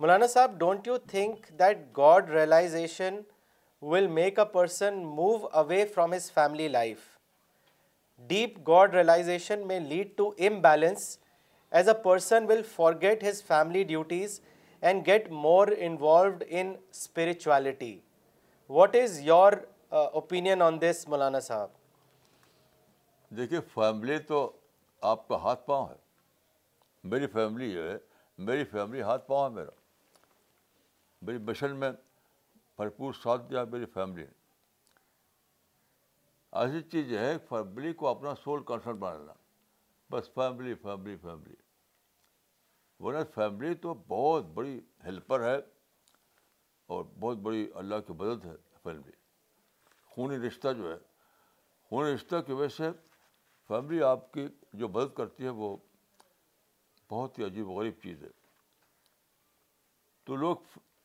[0.00, 3.20] مولانا صاحب don't you think that God realization
[3.82, 7.08] will make a person move away from his family life
[8.30, 11.18] deep God realization may lead to imbalance
[11.72, 14.40] as a person will forget his family duties
[14.82, 17.98] and get more involved in spirituality
[18.70, 19.52] what is your
[19.88, 21.70] opinion on this مولانا صاحب
[23.30, 24.52] دیکھیے family تو
[25.00, 25.94] آپ کا ہاتھ پاؤں ہے۔
[27.04, 27.98] میری family جو ہے،
[28.38, 29.70] میری فیملی ہاتھ پاؤں ہے میرا۔
[31.22, 31.92] میری مشن میں
[32.76, 34.30] بھرپور ساتھ دیا میری فیملی نے۔
[36.52, 39.32] ایسی چیز ہے فیملی کو اپنا سول کنسرن بنا لینا۔
[40.10, 41.54] بس فیملی فیملی فیملی
[43.00, 45.79] ورنہ فیملی تو بہت بڑی ہیلپر ہے۔
[46.90, 49.10] اور بہت بڑی اللہ کی مدد ہے فیملی
[50.06, 50.98] خونی رشتہ جو ہے
[51.82, 52.90] خونی رشتہ کی وجہ سے
[53.68, 55.76] فیملی آپ کی جو مدد کرتی ہے وہ
[57.10, 58.28] بہت ہی عجیب و غریب چیز ہے۔
[60.24, 60.56] تو لوگ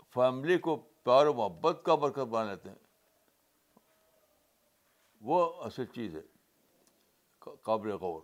[0.09, 2.77] فیملی کو پیار و محبت کا برکت بنا لیتے ہیں۔
[5.21, 6.21] وہ اصل چیز ہے،
[7.39, 8.21] قابل غور۔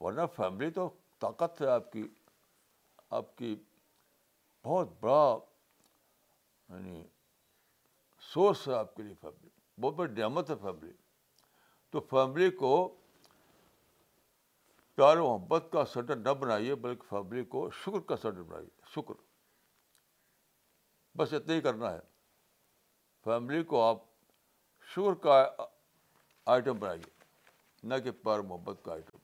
[0.00, 2.08] ورنہ فیملی تو طاقت ہے آپ کی
[3.10, 3.56] آپ کی
[4.64, 5.38] بہت بڑا
[6.68, 7.04] یعنی
[8.20, 9.48] سورس ہے آپ کے لیے فیملی
[9.80, 10.92] بہت بڑی نعمت ہے فیملی
[11.90, 13.00] تو فیملی کو
[14.94, 19.14] پیار و محبت کا سٹر نہ بنائیے، بلکہ فیملی کو شکر کا سٹر بنائیے، شکر۔
[21.16, 22.00] بس اتنا ہی کرنا ہے۔
[23.24, 23.96] فیملی کو آپ
[24.82, 25.48] شکر کا
[26.46, 27.24] آئٹم بنائیے،
[27.82, 29.18] نہ کہ پیار محبت کا آئٹم۔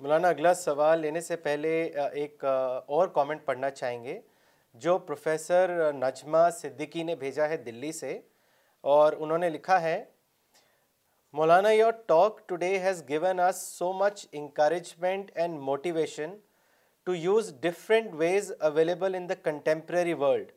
[0.00, 1.70] مولانا، اگلا سوال لینے سے پہلے
[2.12, 4.20] ایک اور کامنٹ پڑھنا چاہیں گے،
[4.74, 8.18] جو پروفیسر نجمہ صدیقی نے بھیجا ہے دلی سے،
[8.84, 10.04] اور انہوں نے لکھا ہے،
[11.34, 16.36] مولانا your talk today has given us so much encouragement and motivation
[17.06, 20.52] to use different ways available in the contemporary world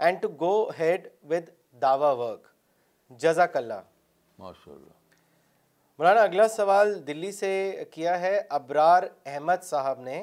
[0.00, 1.48] and to go ahead with
[1.82, 2.46] dawah work
[3.20, 3.80] جزاک اللہ
[4.38, 5.01] ماشاء اللہ
[6.02, 10.16] مولانا، اگلا سوال دلی سے کیا ہے؟ ابرار احمد صاحب نے،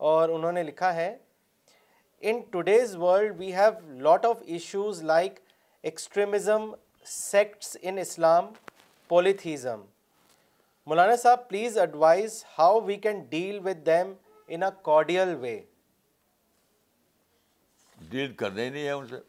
[0.00, 1.16] اور انہوں نے لکھا ہے
[2.22, 3.70] in today's world we have
[4.02, 5.40] lot of issues like
[5.84, 6.70] extremism
[7.04, 8.52] sects in Islam
[9.10, 9.82] polytheism
[10.86, 14.12] مولانا صاحب please advise how we can deal with them
[14.48, 15.58] in a cordial way
[17.98, 19.20] deal کرنا ہی نہیں ہے ان سے۔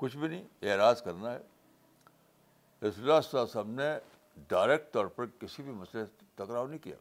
[0.00, 1.38] کچھ بھی نہیں اعراض کرنا ہے۔
[2.82, 3.92] رسول اللہ صلی اللہ علیہ وسلم نے
[4.36, 6.96] ڈائریکٹ طور پر کسی بھی مسئلے سے ٹکراؤ نہیں کیا۔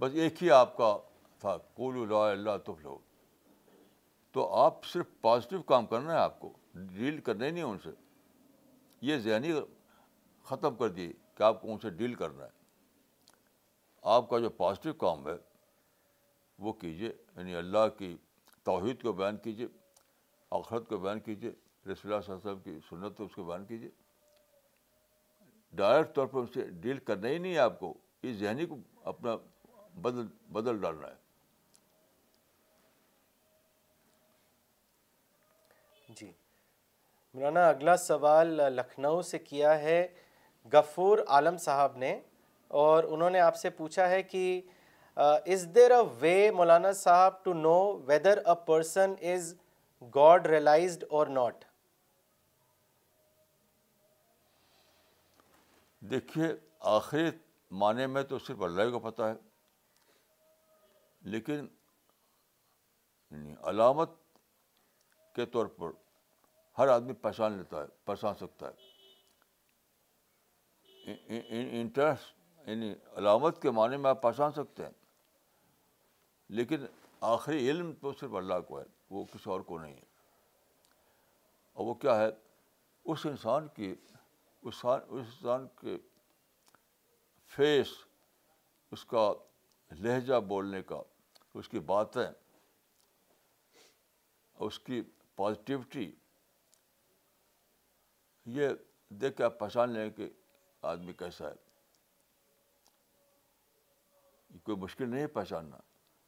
[0.00, 0.98] بس ایک ہی آپ کا
[1.38, 2.98] تھا کول لا اللہ تف لو
[4.30, 7.90] تو آپ صرف پازیٹیو کام کرنا ہے آپ کو ڈیل کرنا ہی نہیں ان سے۔
[9.00, 9.52] یہ ذہنی
[10.42, 12.50] ختم کر دی کہ آپ کو ان سے ڈیل کرنا ہے۔
[14.02, 15.34] آپ کا جو پازیٹیو کام ہے،
[16.58, 18.16] وہ کیجیے یعنی اللہ کی
[18.62, 19.66] توحید کو بیان کیجیے
[20.50, 23.64] آخرت کو بیان کیجیے رسول اللہ صلی اللہ علیہ وسلم کی سنت اس کو بیان
[23.64, 23.90] کیجیے
[25.72, 27.92] ڈائریکٹ طور پر ان سے ڈیل کرنا ہی نہیں ہے آپ کو
[28.22, 29.36] اس ذہنی کو اپنا
[30.02, 31.20] بدل بدل ڈالنا ہے۔
[36.16, 36.30] جی۔
[37.34, 40.06] مولانا، اگلا سوال لکھنؤ سے کیا ہے؟
[40.72, 42.18] غفور عالم صاحب نے،
[42.70, 44.60] اور انہوں نے آپ سے پوچھا ہے کہ
[45.16, 49.54] از دیر اے وے مولانا صاحب to know whether a person is
[50.14, 51.64] God realized or not
[56.10, 56.46] دیکھیے،
[56.80, 57.30] آخری
[57.70, 59.34] معنی میں تو صرف اللہ کو پتہ ہے،
[61.22, 61.66] لیکن
[63.30, 64.10] یعنی علامت
[65.34, 65.90] کے طور پر
[66.78, 68.90] ہر آدمی پہچان لیتا ہے، پہچان سکتا ہے۔
[71.78, 74.92] انٹرسٹ یعنی علامت کے معنی میں آپ پہچان سکتے ہیں،
[76.50, 76.86] لیکن
[77.20, 80.10] آخری علم تو صرف اللہ کو ہے، وہ کسی اور کو نہیں ہے۔
[81.72, 82.28] اور وہ کیا ہے؟
[83.04, 83.94] اس انسان کی
[84.62, 85.96] اس انسان کے
[87.46, 87.86] فیس
[88.90, 89.32] اس کا
[89.90, 91.02] لہجہ بولنے کا،
[91.54, 92.26] اس کی باتیں،
[94.54, 95.02] اس کی
[95.34, 96.14] پازیٹیوٹی
[98.46, 98.68] یہ
[99.08, 100.30] دیکھ کے آپ پہچان لیں کہ
[100.82, 101.54] آدمی کیسا ہے۔
[104.62, 105.76] کوئی مشکل نہیں ہے پہچاننا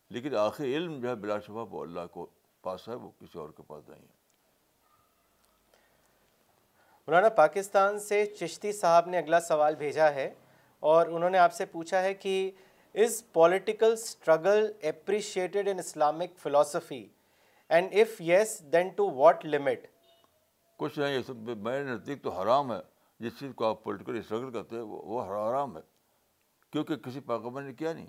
[0.08, 2.26] لیکن آخر علم جو ہے بلا شبہ وہ اللہ کو
[2.60, 4.23] پاس ہے، وہ کسی اور کے پاس نہیں ہے۔
[7.08, 10.34] مولانا پاکستان سے چشتی صاحب نے اگلا سوال بھیجا ہے
[10.80, 12.50] اور انہوں نے آپ سے پوچھا ہے کہ
[12.94, 17.08] is political struggle appreciated in Islamic philosophy
[17.68, 19.86] and if yes then to what limit
[20.76, 22.80] کچھ نہیں، یہ سب میرے نزدیک تو حرام ہے۔
[23.20, 25.82] جس چیز کو آپ پولیٹیکل اسٹرگل کرتے ہیں، وہ حرام ہے۔
[26.72, 28.06] کیونکہ کسی پیغمبر نے کیا نہیں۔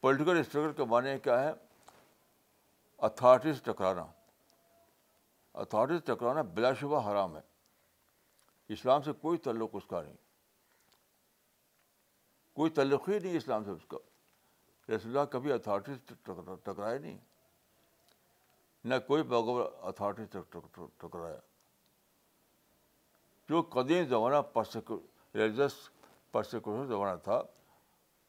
[0.00, 1.50] پولیٹیکل اسٹرگل کے معنی کیا ہے؟
[2.98, 4.06] اتھارٹیز ٹکرانا۔
[5.54, 7.40] اتھارٹیز ٹکرانا بلا شبہ حرام ہے۔
[8.68, 10.16] اسلام سے کوئی تعلق اس کا نہیں۔
[12.52, 13.96] کوئی تعلق ہی نہیں اسلام سے اس کا۔
[14.88, 15.98] رسول اللہ کبھی اتھارٹیز
[16.62, 17.18] ٹکرائے نہیں۔
[18.84, 20.22] نہ کوئی پیغمبر اتھارٹی
[20.98, 21.38] ٹکرایا۔
[23.48, 24.58] جو قدیم زمانہ
[25.34, 25.72] ریلیجس
[26.32, 27.42] پرسیکوشن زمانہ تھا،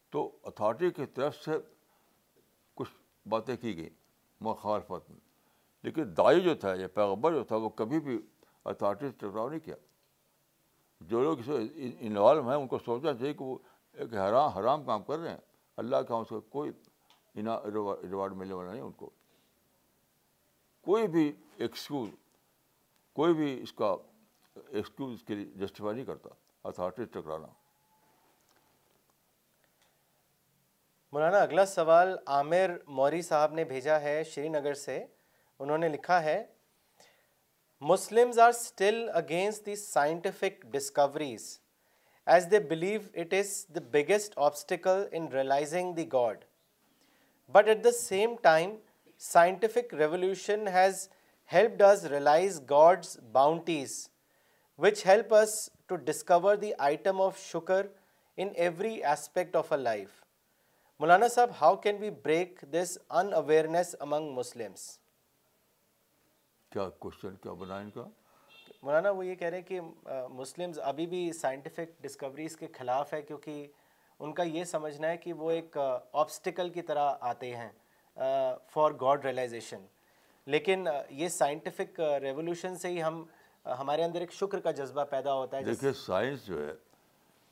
[0.09, 1.51] تو اتھارٹی کی طرف سے
[2.73, 2.89] کچھ
[3.27, 3.89] باتیں کی گئیں،
[4.41, 5.24] مخالفت میں۔
[5.85, 8.17] لیکن دائی جو تھا یا پیغبر جو تھا وہ کبھی بھی
[8.65, 9.75] اتھارٹی سے ٹکراؤ نہیں کیا
[11.01, 13.57] جو لوگ اس میں انوالو ہیں ان کو سوچنا چاہیے کہ وہ
[13.95, 15.37] ایک حرام حرام کام کر رہے ہیں
[15.77, 16.71] اللہ کا اس کا کوئی
[17.35, 19.09] ریوارڈ ملنے والا نہیں ان کو
[20.85, 22.09] کوئی بھی ایکسکیوز
[23.15, 23.95] کوئی بھی اس کا
[24.55, 26.29] ایکسکیوز اس کے لیے جسٹیفائی نہیں کرتا
[26.65, 27.47] اتھارٹی سے ٹکرانا
[31.13, 35.03] مولانا اگلا سوال عامر موری صاحب نے بھیجا ہے شری نگر سے
[35.59, 36.43] انہوں نے لکھا ہے
[37.81, 41.47] Muslims are still against the scientific discoveries
[42.27, 46.43] as they believe it is the biggest obstacle in realising the God
[47.55, 48.75] but at the same time
[49.21, 51.07] scientific revolution has
[51.49, 53.97] help does realise God's bounties
[54.79, 57.85] which help us to discover the item of shukr
[58.37, 60.23] in every aspect of our life
[60.99, 62.97] Maulana sahib how can we break this
[63.33, 64.87] unawareness among Muslims
[66.75, 68.03] کیا question کیا بنا ان کا؟
[68.83, 69.79] مولانا وہ یہ کہہ رہے ہیں کہ
[70.29, 73.67] مسلمز ابھی بھی سائنٹیفک ڈسکوریز کے خلاف ہے کیونکہ
[74.19, 75.77] ان کا یہ سمجھنا ہے کہ وہ ایک
[76.13, 77.69] آبسٹیکل کی طرح آتے ہیں
[78.69, 79.85] فار گاڈ ریئلائزیشن
[80.47, 83.23] لیکن یہ سائنٹیفک ریولیوشن سے ہی ہم
[83.65, 86.73] ہمارے اندر ایک شکر کا جذبہ پیدا ہوتا ہے۔ دیکھیے سائنس جو ہے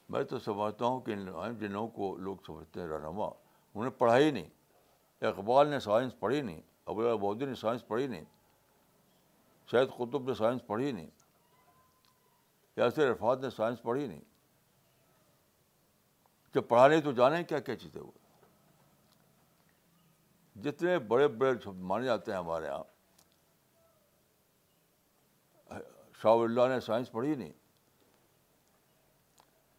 [0.09, 1.15] میں تو سمجھتا ہوں کہ
[1.59, 4.49] جنہوں کو لوگ سمجھتے ہیں رہنما انہوں نے پڑھائی نہیں
[5.21, 8.24] اقبال نے سائنس پڑھی نہیں ابو البودی نے سائنس پڑھی نہیں۔
[9.72, 11.09] شاید قطب نے سائنس پڑھی نہیں
[12.78, 14.22] یاسر عرفات نے سائنس پڑھی نہیں۔
[16.53, 18.11] جب پڑھا نہیں تو جانے کیا کیا چیز ہے وہ۔
[20.55, 22.84] جتنے بڑے بڑے مانے جاتے ہیں ہمارے یہاں،
[26.22, 27.53] شاہ اللہ نے سائنس پڑھی نہیں۔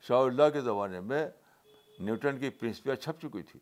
[0.00, 1.28] شاہ اللہ کے زمانے میں
[1.98, 3.60] نیوٹن کی پرنسپیا چھپ چکی تھی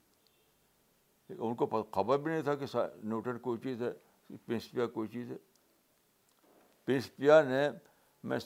[1.29, 2.65] ان کو خبر بھی نہیں تھا کہ
[3.03, 3.93] نیوٹن کوئی چیز ہے
[4.47, 5.37] پرنسپیا کوئی چیز ہے۔
[6.85, 7.69] پرنسپیا نے،
[8.25, 8.39] میں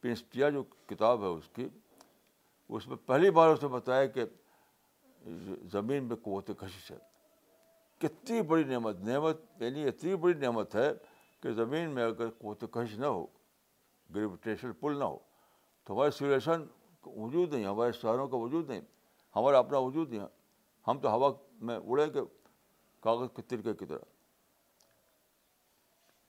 [0.00, 1.68] پرنسپیا جو کتاب ہے اس کی،
[2.68, 4.24] اس میں پہلی بار اس نے بتایا کہ
[5.72, 6.96] زمین میں قوت کشش ہے۔
[7.98, 10.92] کتنی بڑی نعمت نعمت یعنی اتنی بڑی نعمت ہے
[11.40, 13.26] کہ زمین میں اگر قوت کش نہ ہو
[14.14, 15.18] گریویٹیشن پل نہ ہو،
[15.84, 16.64] تو ہمارے سولیشن
[17.06, 18.80] وجود نہیں، ہمارے شہروں کا وجود نہیں،
[19.36, 20.26] ہمارا اپنا وجود نہیں۔
[20.86, 22.20] ہم تو ہوا میں اڑے گے
[23.00, 24.15] کاغذ کے ترکے کی طرح۔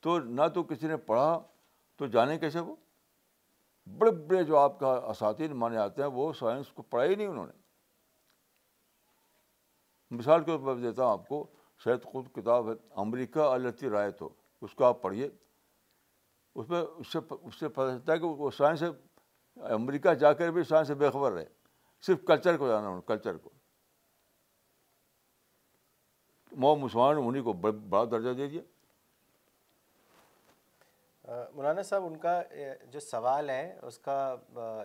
[0.00, 1.42] تو نہ تو کسی نے پڑھا،
[1.96, 2.76] تو جانے کیسے وہ؟
[3.98, 7.26] بڑے بڑے جو آپ کا اساتین مانے آتے ہیں، وہ سائنس کو پڑھا ہی نہیں
[7.26, 7.52] انہوں نے۔
[10.10, 11.46] مثال کے طور پر دیتا ہوں آپ کو،
[11.84, 14.28] شاید خود کتاب ہے، امریکہ التی رائے تو،
[14.60, 15.28] اس کو آپ پڑھیے۔
[16.54, 18.82] اس میں اس سے اس سے پتہ چلتا ہے کہ وہ سائنس
[19.56, 21.44] امریکہ جا کر بھی سائنس سے بے خبر رہے۔
[22.00, 23.50] صرف کلچر کو جانا کلچر کو۔
[26.52, 28.62] مو مسلمان انہیں کو بڑا درجہ دے دیا۔
[31.28, 32.42] مولانا صاحب ان کا
[32.90, 34.36] جو سوال ہے اس کا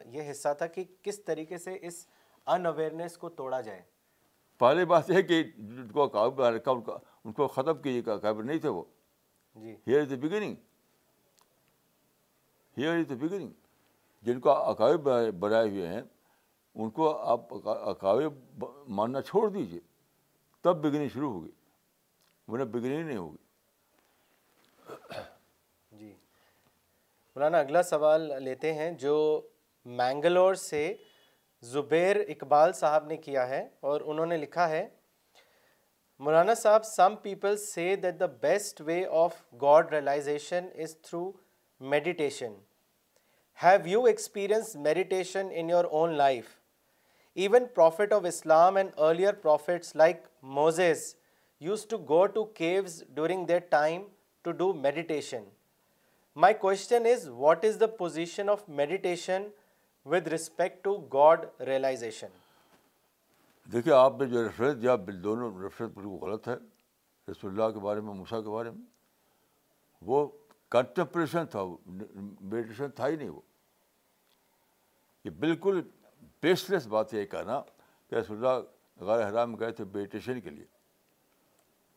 [0.06, 2.08] یہ حصہ تھا کہ کس طریقے سے اس
[2.46, 3.82] ان اویئرنیس کو توڑا جائے۔
[4.58, 8.84] پہلی بات یہ کہ ان کو ان کو ختم کیجیے گا قابل نہیں تھے وہ۔
[9.56, 10.56] جی۔ Here is the beginning
[12.78, 13.50] here is the beginning
[14.24, 15.00] جن کو عقائد
[15.40, 16.02] بنائے ہوئے ہیں
[16.76, 17.42] ان کو آپ
[17.90, 18.28] اکاوے
[18.88, 19.80] ماننا چھوڑ دیجیے۔
[20.62, 21.52] تب بگنی شروع ہوگی۔
[22.48, 23.38] ورنہ بگنی نہیں ہوگی
[25.92, 26.14] جی
[27.36, 29.16] مولانا، اگلا سوال لیتے ہیں جو
[29.86, 30.94] مینگلور سے
[31.64, 34.88] زبیر اقبال صاحب نے کیا ہے اور انہوں نے لکھا ہے،
[36.20, 41.32] مولانا صاحب some people say that the best way of God realization is through
[41.82, 42.54] meditation
[43.60, 46.56] have you experience meditation in your own life
[47.36, 50.24] even prophet of Islam and earlier prophets like
[50.60, 51.14] Moses
[51.62, 54.08] used to go to caves during that time
[54.46, 55.44] to do meditation
[56.36, 59.48] my question is what is the position of meditation
[60.06, 62.28] with respect to God realization
[63.72, 66.56] دیکھیے، آپ نے جو reference دیا دونوں reference بالکل غلط ہے۔
[67.32, 68.86] رسول اللہ کے بارے میں موسا کے بارے میں۔
[70.02, 70.28] وہ
[70.70, 71.64] کنٹمپریشن تھا
[72.42, 73.42] میڈیٹیشن تھا ہی نہیں وہ۔
[75.24, 75.82] یہ بالکل
[76.42, 77.62] بیس لیس بات ہے، یہ کہنا
[78.10, 80.66] کہ رسول اللہ غیر حرام گئے تھے میڈیٹیشن کے لیے۔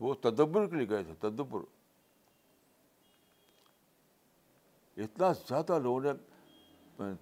[0.01, 1.76] وہ تدبر کے لیے گئے تھے، تدبر۔
[4.97, 7.13] اتنا زیادہ لوگوں نے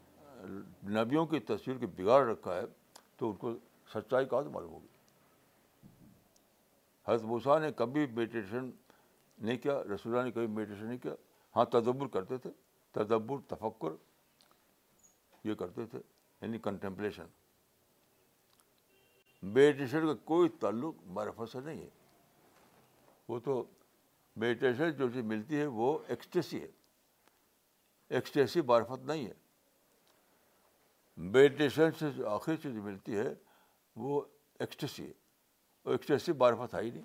[1.02, 2.62] نبیوں کی تصویر کو بگاڑ رکھا ہے
[3.16, 3.54] تو ان کو
[3.94, 4.86] سچائی کہاں سے معلوم ہوگی؟
[7.06, 8.70] حضرت موسیٰ نے کبھی میڈیٹیشن
[9.38, 11.14] نہیں کیا، رسول اللہ نے کبھی میڈیٹیشن نہیں کیا؟
[11.56, 12.50] ہاں تدبر کرتے تھے،
[12.92, 13.92] تدبر، تفکر،
[15.44, 15.98] یہ کرتے تھے
[16.40, 17.26] یعنی کنٹمپلیشن
[19.42, 21.88] میڈیٹیشن کا کوئی تعلق معرفت سے نہیں ہے۔
[23.28, 23.64] وہ تو
[24.36, 26.70] میڈیٹیشن جو چیز ملتی ہے، وہ ایکسٹیسی ہے۔
[28.08, 29.32] ایکسٹیسی معرفت نہیں ہے۔
[31.16, 33.34] میڈیٹیشن سے جو آخری چیز ملتی ہے،
[33.96, 34.22] وہ
[34.58, 35.12] ایکسٹیسی ہے۔
[35.84, 37.04] وہ ایکسٹیسی معرفت ہے ہی نہیں۔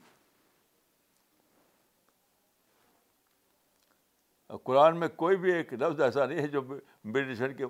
[4.64, 6.62] قرآن میں کوئی بھی ایک لفظ ایسا نہیں ہے جو
[7.04, 7.66] میڈیٹیشن کے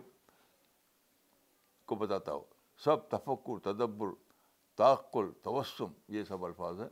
[1.85, 2.43] کو بتاتا ہو۔
[2.77, 4.07] سب تفکر، تدبر
[4.75, 6.89] تعقل توسم، یہ سب الفاظ ہیں۔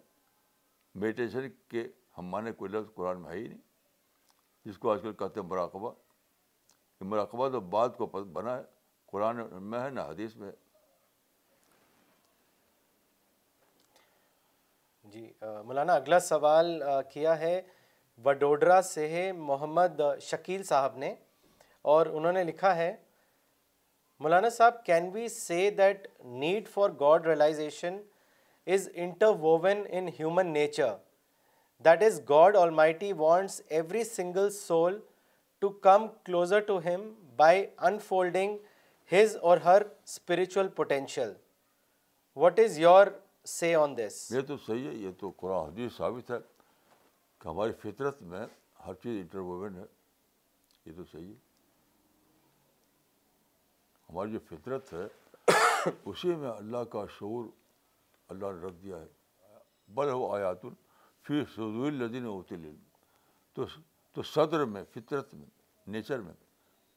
[0.95, 3.61] میڈیٹیشن کے ہم مانے کوئی لفظ قرآن میں ہے ہی نہیں،
[4.65, 5.93] جس کو آج کل کہتے ہیں مراقبہ۔
[7.01, 8.63] یہ مراقبہ تو بعد کو بنا ہے،
[9.11, 10.51] قرآن میں ہے، نہ حدیث میں
[15.05, 15.31] جی
[15.65, 16.81] مولانا، اگلا سوال
[17.11, 17.61] کیا ہے؟
[18.19, 21.13] وڈوڈرا سے ہے محمد شکیل صاحب نے،
[21.85, 22.95] اور انہوں نے لکھا ہے،
[24.21, 26.07] مولانا صاحب can we say that
[26.41, 28.01] need for God realization
[28.67, 28.89] is
[29.41, 30.95] interwoven in human nature
[31.85, 34.99] that is God almighty wants every single soul
[35.59, 38.57] to come closer to him by unfolding
[39.13, 41.33] his or her spiritual potential
[42.35, 43.07] what is your
[43.45, 46.37] say on this یہ تو صحیح ہے، یہ تو قرآن حدیث ثابت ہے
[47.39, 48.45] کہ ہماری فطرت میں
[48.87, 49.83] ہر چیز انٹرووین ہے۔
[50.85, 51.39] یہ تو صحیح ہے۔
[54.09, 55.05] ہماری جو فطرت ہے،
[56.05, 57.45] اسی میں اللہ کا شعور
[58.27, 59.05] اللہ نے رکھ دیا ہے۔
[59.87, 60.61] بل ہو آیات
[61.23, 62.55] پھر سضول الدین ہوتی
[63.53, 63.65] تو
[64.17, 65.45] تو صدر میں، فطرت میں،
[65.87, 66.33] نیچر میں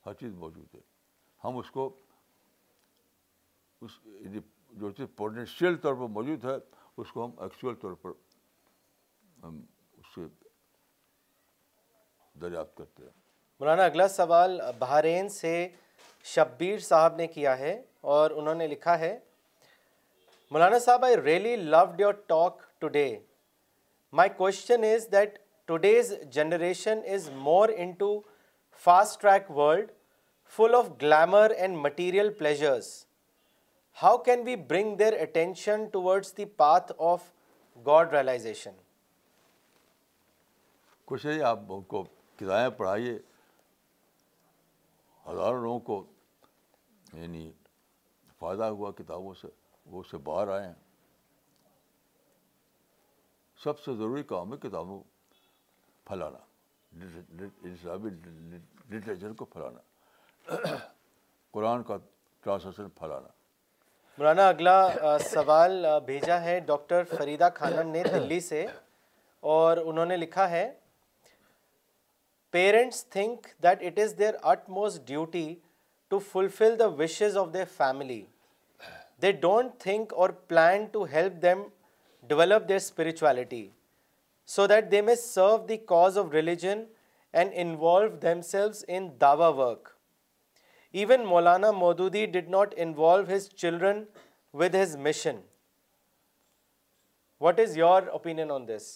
[0.07, 0.81] ہر چیز موجود ہے۔
[1.45, 1.97] ہم اس کو،
[3.81, 4.39] اس یعنی
[4.71, 6.55] جو چیز پوٹینشیل طور پر موجود ہے،
[6.97, 8.11] اس کو ہم ایکچوئل طور پر
[9.43, 9.61] ہم
[9.93, 10.21] اس سے
[12.41, 13.11] دریافت کرتے ہیں۔
[13.61, 15.69] مولانا، اگلا سوال، بحرین سے
[16.25, 19.19] شبیر صاحب نے کیا ہے اور انہوں نے لکھا ہے،
[20.51, 23.19] مولانا صاحب I really loved your talk today
[24.13, 25.39] my question is that
[25.71, 28.21] today's generation is more into
[28.85, 29.93] fast track world
[30.57, 33.07] full of glamour and material pleasures
[34.03, 37.31] how can we bring their attention towards the path of
[37.87, 38.71] God realization
[41.05, 42.03] کچھ نہیں آپ ان کو
[42.37, 43.19] کتابیں پڑھائیے
[45.27, 46.05] ہزاروں لوگوں کو
[47.13, 47.53] یعنی
[48.39, 49.49] فائدہ ہوا کتابوں سے،
[49.87, 50.75] وہ اس سے باہر آئے ہیں۔
[53.63, 55.03] سب سے ضروری کام ہے کتابوں
[56.11, 56.39] پھیلانا
[57.73, 58.11] اسلامی
[58.91, 60.77] لٹریچر کو پھیلانا
[61.55, 61.97] قرآن کا
[62.45, 63.29] ٹرانسلیشن پھیلانا
[64.19, 68.67] مولانا، اگلا سوال بھیجا ہے ڈاکٹر فریدہ خانم نے دلی سے
[69.43, 70.71] اور انہوں نے لکھا ہے
[72.55, 74.35] parents think that it is their
[74.69, 75.49] utmost duty
[76.11, 78.23] to fulfil the wishes of their family
[79.23, 81.63] they don't think or plan to help them
[82.31, 83.69] develop their spirituality
[84.51, 86.85] so that they may serve the cause of religion
[87.35, 88.09] and involve
[88.43, 89.89] themselves in dawah work
[90.95, 94.03] even Maulana Maududi did not involve his children
[94.55, 95.41] with his mission
[97.41, 98.89] what is your opinion on this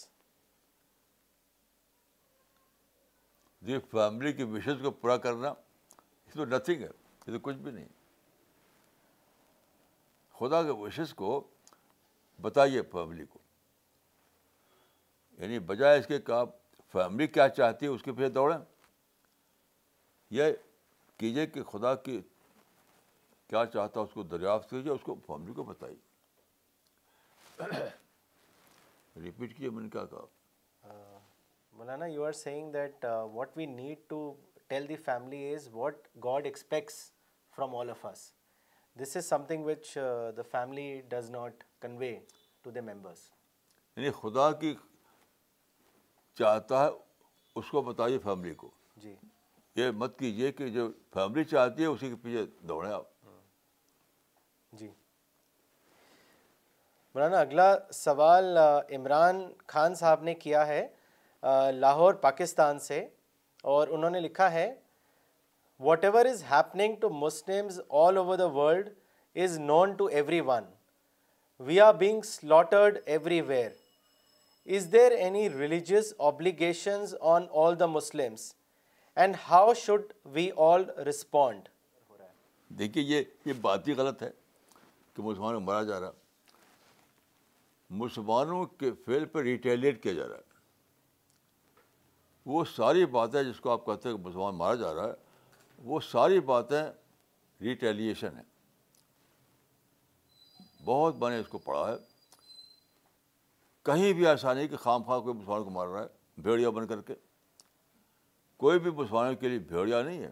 [3.63, 6.89] یہ family کی wishes کو پورا کرنا یہ تو nothing ہے
[7.27, 7.87] یہ تو کچھ بھی نہیں
[10.35, 11.41] خدا کے وشز کو
[12.41, 13.39] بتائیے فیملی کو
[15.39, 16.49] یعنی بجائے اس کے کہ آپ
[16.93, 18.59] فیملی کیا چاہتی ہے اس کے پیچھے دوڑیں
[20.31, 20.53] یہ
[21.17, 22.21] کیجیے کہ خدا کی
[23.47, 25.97] کیا چاہتا ہے اس کو دریافت کیجیے اس کو فیملی کو بتائیے۔
[29.23, 30.27] ریپیٹ کیے میں نے کیا کہا۔
[31.73, 34.35] مولانا you are saying that what we need to
[34.67, 37.13] tell the family is what God expects
[37.53, 38.33] from all of us
[38.97, 39.99] this is something which
[40.37, 42.19] the family does not convey
[42.63, 43.31] to the members
[43.97, 44.75] یعنی خدا کی
[46.39, 46.91] چاہتا ہے
[47.57, 49.15] اس کو بتائیے family کو۔ جی۔
[49.77, 53.03] یہ مت کیجیے کہ جو فیملی چاہتی ہے اسی کے پیچھے دوڑیں آپ۔
[54.73, 54.91] جی۔
[57.15, 58.59] مولانا اگلا سوال
[58.91, 60.89] عمران خان صاحب نے کیا ہے
[61.73, 63.09] لاہور پاکستان سے
[63.63, 64.75] اور انہوں نے لکھا ہے
[66.05, 68.89] whatever is happening to Muslims all over the world
[69.37, 70.07] is known to
[70.41, 70.65] everyone
[71.61, 72.99] we are being slaughtered
[73.41, 73.71] everywhere
[74.67, 78.55] is there any religious obligations on all the Muslims
[79.17, 81.69] and how should we all respond
[82.69, 84.31] دیکھیے، یہ یہ بات ہی غلط ہے
[85.15, 86.11] کہ مسلمانوں کو مارا جا رہا
[87.91, 90.53] مسلمانوں کے فیل پہ ریٹیلیٹ کیا جا رہا ہے۔
[92.47, 95.13] وہ ساری باتیں جس کو آپ کہتے ہیں کہ مسلمان مارا جا رہا ہے،
[95.79, 96.83] وہ ساری باتیں
[97.61, 98.43] ریٹیلیشن ہیں۔
[100.85, 102.14] بہت میں نے اس کو پڑھا ہے۔
[103.85, 106.07] کہیں بھی ایسا نہیں کہ خام خواہ کوئی مسلمانوں کو مار رہا ہے،
[106.39, 107.15] بھیڑیا بن کر کے۔
[108.57, 110.31] کوئی بھی مسلمانوں کے لیے بھیڑیا نہیں ہے۔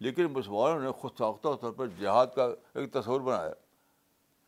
[0.00, 2.44] لیکن مسلمانوں نے خود ساختہ طور پر جہاد کا
[2.74, 3.52] ایک تصور بنایا۔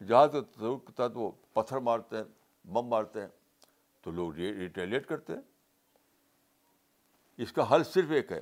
[0.07, 2.25] جہاد کے تصور کے تحت وہ پتھر مارتے ہیں،
[2.67, 3.29] بم مارتے ہیں۔
[4.03, 5.41] تو لوگ ریٹیلیٹ کرتے ہیں۔
[7.37, 8.41] اس کا حل صرف ایک ہے۔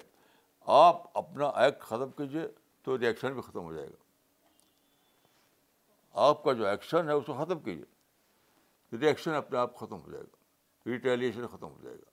[0.61, 2.43] آپ اپنا ایکٹ ختم کیجیے
[2.83, 4.03] تو ریئیکشن بھی ختم ہو جائے گا۔
[6.13, 8.00] آپ کا جو ایکشن ہے، اس کو ختم کیجیے
[8.93, 10.37] ریئیکشن اپنے آپ ختم ہو جائے گا،
[10.87, 12.11] ریٹیلیشن ختم ہو جائے گا۔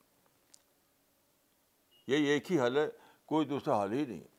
[2.08, 2.88] یہ ایک ہی حل ہے،
[3.26, 4.38] کوئی دوسرا حل ہی نہیں۔ ہے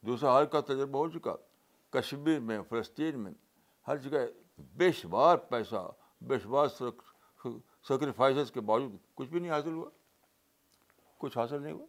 [0.00, 1.34] دوسرا حل کا تجربہ ہو چکا۔
[1.90, 3.32] کشمیر میں، فلسطین میں
[3.88, 4.18] ہر جگہ
[4.58, 6.68] بے شمار پیسہ، بے شمار
[7.88, 9.90] سیکریفائسز کے باوجود کچھ بھی نہیں حاصل ہوا۔
[11.18, 11.86] کچھ حاصل نہیں ہوا۔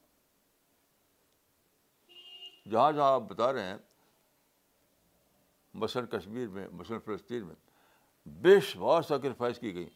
[2.70, 3.78] جہاں جہاں آپ بتا رہے ہیں،
[5.74, 7.56] مثلاً کشمیر میں، مثلاً فلسطین میں
[8.28, 9.90] بے شمار سیکریفائس کی گئی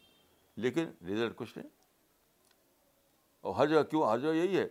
[0.55, 1.69] لیکن رزلٹ کچھ نہیں۔
[3.41, 4.67] اور ہر جگہ کیوں؟ ہر جگہ یہی ہے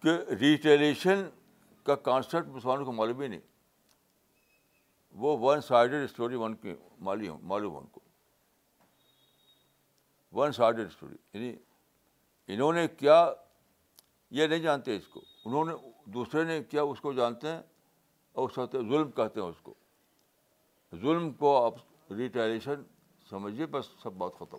[0.00, 0.08] کہ
[0.40, 1.28] ریٹیلیشن
[1.84, 3.40] کا کانسیپٹ مسلمانوں کو معلوم ہی نہیں۔
[5.10, 8.00] وہ ون سائڈیڈ اسٹوری ون کی معلوم ان کو۔
[10.32, 11.56] ون سائڈیڈ اسٹوری یعنی
[12.46, 13.32] انہوں نے کیا
[14.30, 15.72] یہ نہیں جانتے اس کو۔ انہوں نے،
[16.04, 17.62] دوسرے نے کیا اس کو جانتے ہیں
[18.32, 19.74] اور اس وقت ظلم کہتے ہیں اس کو۔
[21.02, 21.74] ظلم کو آپ
[22.18, 22.82] ریٹائلیشن
[23.30, 24.58] سمجھیے، بس سب بات ختم۔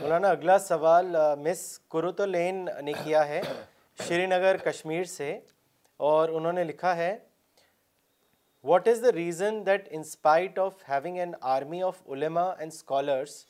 [0.00, 1.62] مولانا، اگلا سوال مس
[1.92, 3.40] کرتو لین نے کیا ہے
[3.98, 5.38] شری نگر کشمیر سے
[6.00, 7.16] اور انہوں نے لکھا ہے
[8.64, 13.44] what is the reason that in spite of having an army of ulama and scholars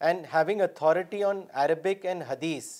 [0.00, 2.72] and having authority on Arabic and hadith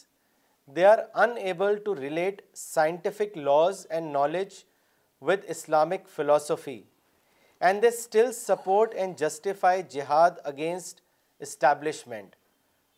[0.76, 4.54] they are unable to relate scientific laws and knowledge
[5.22, 6.80] with Islamic philosophy
[7.60, 11.00] and they still support and justify jihad against
[11.40, 12.34] establishment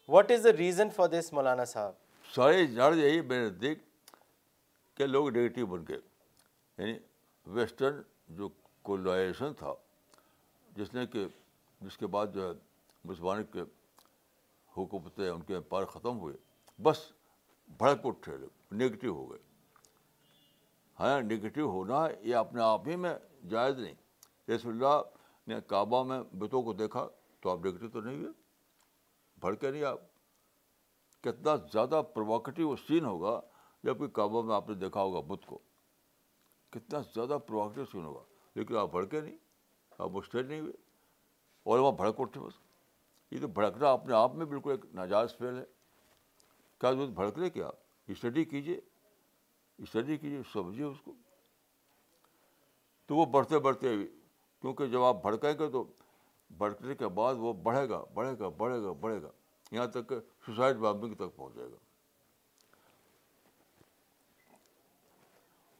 [0.09, 1.93] what is the reason for this مولانا صاحب
[2.29, 3.79] سارے جڑ یہی میرے نزدیک
[4.97, 5.99] کہ لوگ negative بن گئے
[6.79, 6.99] یعنی
[7.47, 8.49] ویسٹرن جو
[8.85, 9.73] کولائزیشن تھا
[10.71, 11.27] جس نے کہ
[11.81, 12.53] جس کے بعد جو ہے
[13.05, 13.63] مسلمان کے
[14.73, 16.35] حکومتیں ان کے پار ختم ہوئے
[16.79, 16.99] بس
[17.79, 19.54] بھڑک اٹھے لوگ نگیٹو ہو گئے
[21.01, 23.15] ہاں نگیٹو ہونا، یہ اپنے آپ ہی میں
[23.51, 23.95] جائز نہیں۔
[24.51, 25.03] رسول اللہ
[25.47, 27.09] نے کعبہ میں بتوں کو دیکھا،
[27.41, 28.31] تو آپ نگیٹو تو نہیں ہوئے۔
[29.41, 30.01] بھڑکے نہیں آپ۔
[31.21, 33.41] کتنا زیادہ پرووکیٹیو سین ہوگا،
[33.83, 35.59] جبکہ کعبہ میں آپ نے دیکھا ہوگا بدھ کو۔
[36.71, 38.23] کتنا زیادہ پرووکیٹیو سین ہوگا۔
[38.55, 39.37] لیکن آپ بھڑکے نہیں،
[39.99, 40.73] آپ مسٹیڈ نہیں ہوئے۔
[41.63, 42.53] اور وہاں بھڑک اٹھے بس۔
[43.31, 45.65] یہ تو بھڑکنا اپنے آپ میں بالکل ایک ناجائز فیل ہے۔
[46.79, 47.71] کیا ضرورت بھڑکنے کیا
[48.07, 48.81] اسٹڈی کیجیے
[49.79, 51.13] اسٹڈی کیجیے سمجھیے اس کو۔
[53.07, 53.97] تو وہ بڑھتے بڑھتے
[54.61, 55.85] کیونکہ جب آپ بھڑکیں گے تو
[56.51, 59.31] بڑھنے کے بعد وہ بڑھے گا بڑھے گا بڑھے گا بڑھے گا،
[59.73, 61.77] یہاں تک کہ سوسائڈ بامبنگ تک پہنچ جائے گا۔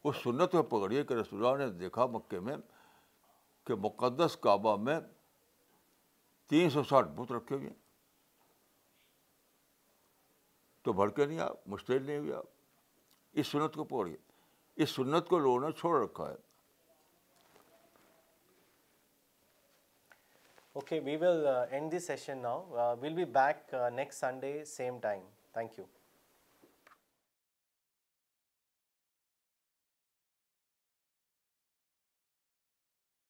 [0.05, 2.57] اس سنت کو پکڑیے کہ رسول اللہ نے دیکھا مکے میں
[3.67, 4.99] کہ مقدس کعبہ میں
[6.49, 7.71] تین سو ساٹھ بت رکھے ہوئے
[10.83, 12.54] تو بھڑکے نہیں آپ مشتعل نہیں ہوئے آپ
[13.35, 14.17] اس سنت کو پوڑی
[14.77, 16.37] اس سنت کو لوگوں نے چھوڑ رکھا ہے۔
[20.73, 25.79] Okay we will end this session now we'll be back next Sunday same time thank
[25.79, 25.85] you